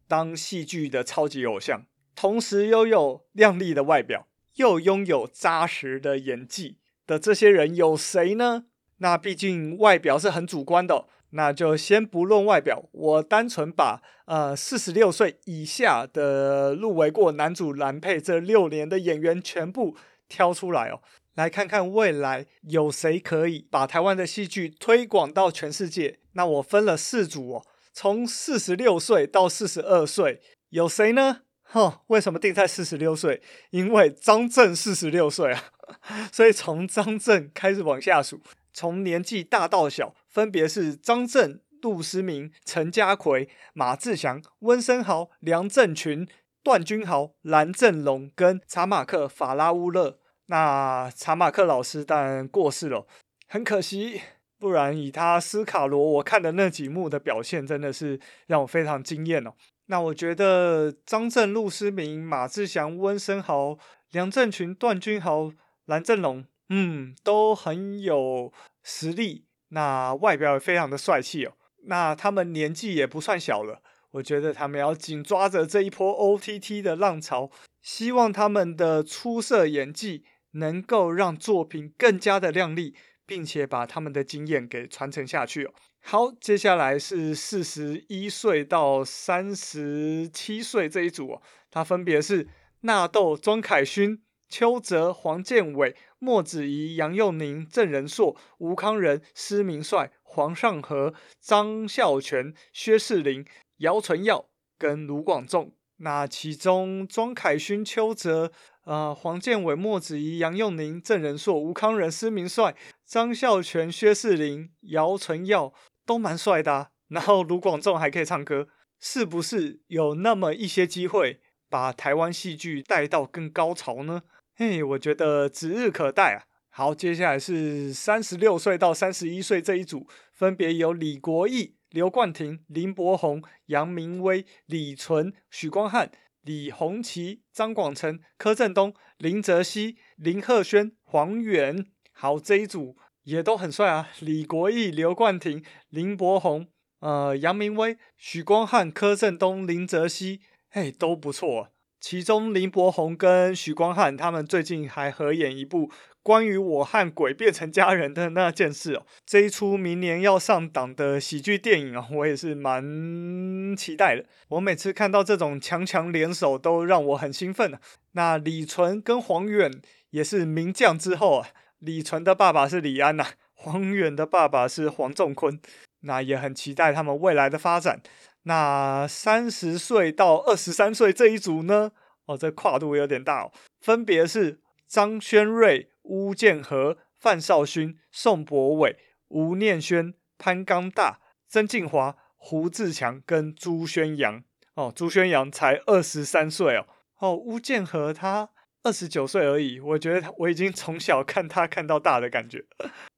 [0.09, 1.85] 当戏剧的超级偶像。
[2.17, 8.64] 同时拥有靓丽的外表，又拥有扎实的演技的这些人有谁呢？
[8.97, 19.95] 那毕竟外表是很主观的，那就先不论外表，我单纯把呃四十六岁以下的入围过男主男配这六年的演员全部
[20.27, 21.03] 挑出来哦，
[21.35, 26.19] 来看看未来有谁可以把台湾的戏剧推广到全世界。
[26.33, 30.41] 那我分了四组哦，从四十六岁到四十二岁，
[30.71, 31.43] 有谁呢？
[31.77, 33.43] 哦，为什么定在四十六岁？
[33.68, 35.64] 因为张震四十六岁啊，
[36.33, 38.41] 所以从张震开始往下数，
[38.72, 46.27] 从年纪大到小，分别是张震、杜思明、陈家奎、马志祥、温升豪、梁振群、
[46.62, 50.18] 段君豪、蓝正龙跟查马克·法拉乌勒。
[50.47, 53.07] 那查马克老师当然过世了，
[53.49, 54.22] 很可惜，
[54.59, 59.53] 不然以他斯卡罗我看的那几幕的表现，真的是让我非常惊艳哦。
[59.87, 63.78] 那我觉得张震、陆思明、马志祥、温升豪、
[64.11, 65.53] 梁振群、段君豪、
[65.84, 69.47] 蓝正龙，嗯，都很有实力。
[69.68, 71.53] 那外表也非常的帅气哦。
[71.84, 73.80] 那他们年纪也不算小了，
[74.12, 85.72] 我觉得他们要紧抓着这一波 OTT 的浪潮，希望他们的出色演技能够让作品更加的亮丽，并且把他们的经验给传承下去哦。
[86.09, 92.47] 好，接下来是四十一岁到三十七岁这一组哦，他分别是
[92.83, 103.45] 纳豆、庄凯勋、邱泽、黄建伟、莫子仪、杨佑宁、郑人硕、吴康仁、施明帅、黄尚和、张孝全、薛仕凌、
[103.79, 104.49] 姚淳耀
[104.79, 105.73] 跟卢广仲。
[105.97, 108.53] 那其中庄凯勋、邱泽、
[108.85, 115.75] 呃、黄建伟、莫子仪、杨佑宁、郑人硕、吴康仁、施明帅、张孝全、薛仕凌、姚淳耀。
[116.07, 118.69] 都蛮帅的啊，然后卢广仲还可以唱歌，
[119.01, 124.23] 是不是有那么一些机会把台湾戏剧带到更高潮呢？
[124.55, 126.47] 嘿，我觉得指日可待啊。
[126.71, 136.11] 好，接下来是三十六岁到三十一岁这一组，分别有李国毅、刘冠廷、林柏宏、杨明威、李纯、许光汉、
[136.43, 141.87] 李鸿其、张广成、柯震东、林哲熹、林赫轩、黄远。
[142.13, 142.97] 好，这一组。
[143.27, 145.61] 也都很帅啊，李国毅、刘冠廷、
[145.91, 146.68] 林柏宏、
[147.01, 151.70] 呃，杨明威、许光汉、柯震东、林哲熹，嘿，都不错。
[152.01, 155.91] 其中林柏宏跟许光汉他们最近还合演一部
[156.22, 159.05] 关于我和鬼变成家人的那件事哦。
[159.24, 164.24] 这一出明年要上档的喜剧电影啊，我也是蛮期待的。
[164.51, 167.81] 我每次看到这种强强联手，都让我很兴奋啊。
[168.12, 169.68] 那李纯跟黄远
[170.11, 171.49] 也是名将之后啊。
[171.79, 175.61] 李纯的爸爸是李安呐、啊，黄远的爸爸是黄仲坤，
[176.01, 178.01] 那也很期待他们未来的发展。
[178.45, 181.93] 那三十岁到二十三岁这一组呢？
[182.27, 188.97] 哦，这跨度有点大哦，分别是张轩瑞、巫建和、范少勋、宋博伟、
[189.29, 194.43] 吴念轩、潘刚大、曾敬驊、胡志强跟朱轩阳。
[194.74, 196.87] 哦，朱轩阳才二十三岁哦。
[197.18, 198.51] 哦，巫建和他。
[198.87, 202.64] 二十九岁而已，我觉得我已经从小看他看到大的感觉，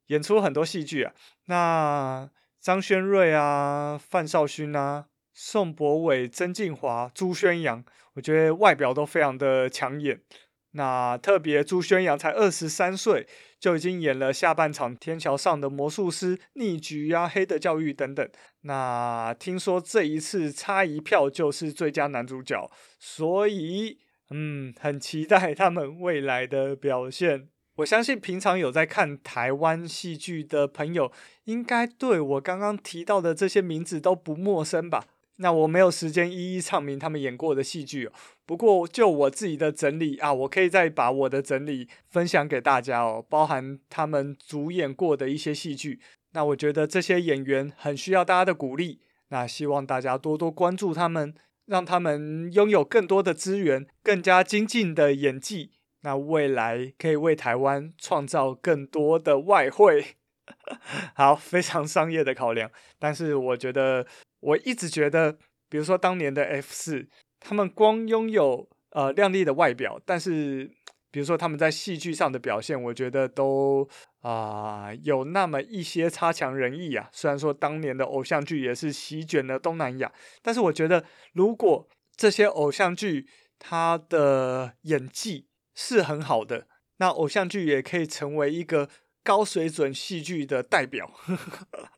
[0.06, 1.12] 演出很多戏剧啊。
[1.44, 7.84] 那张轩睿啊、范少勋啊、宋博伟、曾敬驊、朱轩洋，
[8.14, 10.22] 我觉得外表都非常的抢眼。
[10.70, 13.28] 那特别朱轩洋才二十三岁，
[13.61, 18.26] 就已经演了下半场《天桥上的魔术师》、逆局啊、黑的教育等等。
[18.62, 23.99] 那听说这一次差一票就是最佳男主角，所以。
[24.30, 27.49] 嗯，很期待他们未来的表现。
[27.76, 31.13] 我相信平常有在看台湾戏剧的朋友，
[31.45, 35.05] 应该对我刚刚提到的这些名字都不陌生吧？
[35.37, 38.13] 那我没有时间一一唱名他们演过的戏剧哦。
[38.45, 46.00] 不过就我自己的整理啊，我可以再把我的整理分享给大家哦，包含他们主演过的一些戏剧。
[46.33, 48.99] 那我觉得这些演员很需要大家的鼓励，
[49.29, 51.33] 那希望大家多多关注他们，
[51.68, 55.70] 让他们拥有更多的资源，更加精进的演技。
[56.00, 60.16] 那未来可以为台湾创造更多的外汇。
[61.14, 64.04] 好，非常商业的考量，但是我觉得。
[64.40, 65.36] 我一直觉得，
[65.68, 67.08] 比如说当年的 F 四，
[67.40, 70.70] 他们光拥有呃靓丽的外表，但是
[71.18, 73.88] 比如说他们在戏剧上的表现，我觉得都
[74.20, 77.11] 啊、有那么一些差强人意啊。
[77.12, 80.12] 虽然说当年的偶像剧也是席卷了东南亚，
[80.42, 83.26] 但是我觉得如果这些偶像剧
[83.58, 86.68] 它的演技是很好的，
[86.99, 88.88] 那偶像剧也可以成为一个
[89.24, 91.11] 高水准戏剧的代表。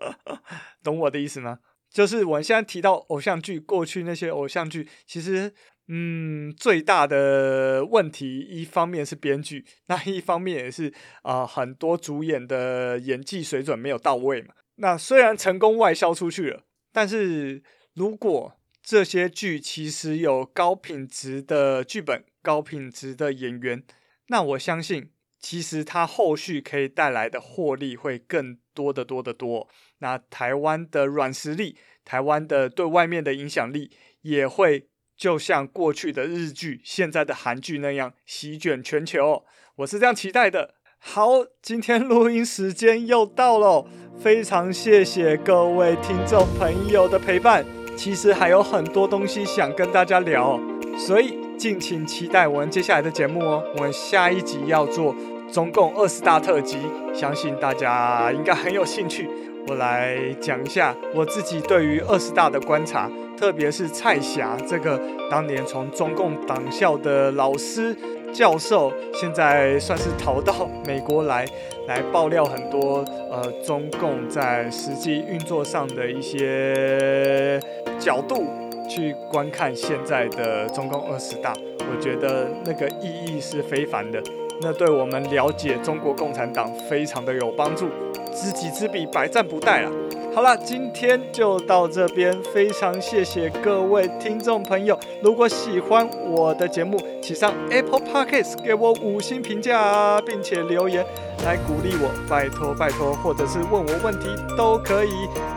[0.82, 1.59] 懂我的意思吗？
[1.90, 5.52] 就是我现在提到偶像剧，过去那些偶像剧，其实，
[5.92, 10.86] 嗯，最大的问题，一方面是编剧，那一方面也是
[11.22, 14.54] 啊、呃，很多主演的演技水准没有到位嘛。
[14.76, 16.62] 那虽然成功外销出去了，
[16.92, 17.60] 但是
[17.94, 23.82] 如果这些剧其实有高品质的剧本、高品质的演员，
[24.28, 25.10] 那我相信，
[25.40, 29.68] 其实它后续可以带来的获利会更多得多得多。
[29.98, 33.90] 那台湾的软实力，台湾的对外面的影响力，
[34.22, 34.88] 也会
[35.20, 39.44] 就像过去的日剧、现在的韩剧那样席卷全球。
[39.76, 40.76] 我是这样期待的。
[40.98, 43.86] 好，今天录音时间又到了，
[44.18, 47.66] 非常谢谢各位听众朋友的陪伴。
[47.94, 50.59] 其实还有很多东西想跟大家聊，
[50.97, 53.62] 所以敬请期待我们接下来的节目哦。
[53.76, 55.14] 我们下一集要做
[55.52, 56.78] 中共二十大特辑，
[57.12, 59.28] 相信大家应该很有兴趣。
[59.68, 63.10] 我来讲一下我自己对于二十大的观察，
[63.40, 65.00] 特别是蔡霞这个
[65.30, 67.96] 当年从中共党校的老师
[68.34, 71.46] 教授，现在算是逃到美国来，
[71.88, 73.02] 来爆料很多
[73.32, 77.58] 呃中共在实际运作上的一些
[77.98, 78.44] 角度
[78.86, 84.22] 去观看现在的中共二十大，我觉得那个意义是非凡的，
[84.60, 87.88] 那对我们了解中国共产党非常的有帮助。
[88.34, 89.90] 知己知彼，百战不殆啊！
[90.32, 94.97] 好了，今天就到这边，非常谢谢各位听众朋友。
[95.20, 101.05] 如果喜欢我的节目，请上 Apple Podcast 给我五星评价，并且留言
[101.44, 105.11] 来鼓励我，拜托拜托，或者是问我问题都可以。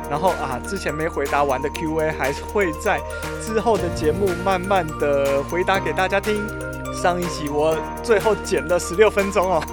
[0.10, 3.00] 然后啊，之前没回答完的 Q&A 还会在
[3.42, 6.44] 之后的节目慢慢的回答给大家听。
[6.92, 9.64] 上一集我最后剪了十六分钟哦，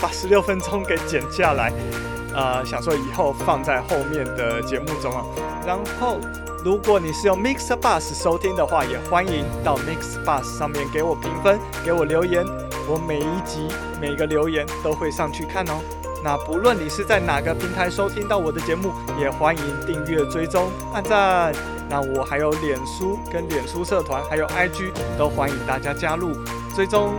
[0.00, 1.72] 把十六分钟给剪下来。
[2.34, 5.24] 呃，想说以后放在后面的节目中啊。
[5.66, 6.18] 然后，
[6.64, 12.44] 如果你是用 Mix Bus 收听的话，也欢迎到 Mix Bus 上面给我评分，给我留言。
[12.86, 13.68] 我每一集
[14.00, 15.80] 每个留言都会上去看哦。
[16.22, 21.52] 那不论你是在哪个平台收听到我的节目，也欢迎订阅、追踪、按赞。
[21.88, 26.32] 那我还有脸书跟脸书社团，还有 IG，都欢迎大家加入
[26.74, 27.12] 追踪。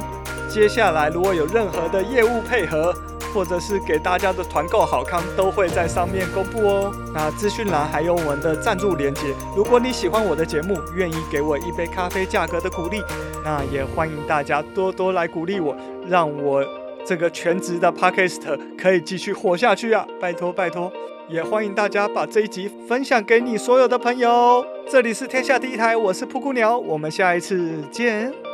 [0.49, 2.93] 接下来如果有任何的业务配合，
[3.35, 6.91] 或者是给大家的团购好康都会在上面公布哦。
[7.13, 9.35] 那资讯栏还有我们的赞助连接。
[9.57, 13.01] 如果你喜欢我的节目，愿意给我一杯咖啡价格的鼓励，
[13.43, 15.75] 那也欢迎大家多多来鼓励我，
[16.07, 16.63] 让我
[17.05, 20.07] 这个全职的 Podcast 可以继续活下去啊！
[20.17, 20.89] 拜托拜托，
[21.27, 24.65] 也欢迎大家把这一集分享给你所有的朋友。
[24.89, 28.44] 这里是天下第一台，我是噗咕鸟，我们下一次见。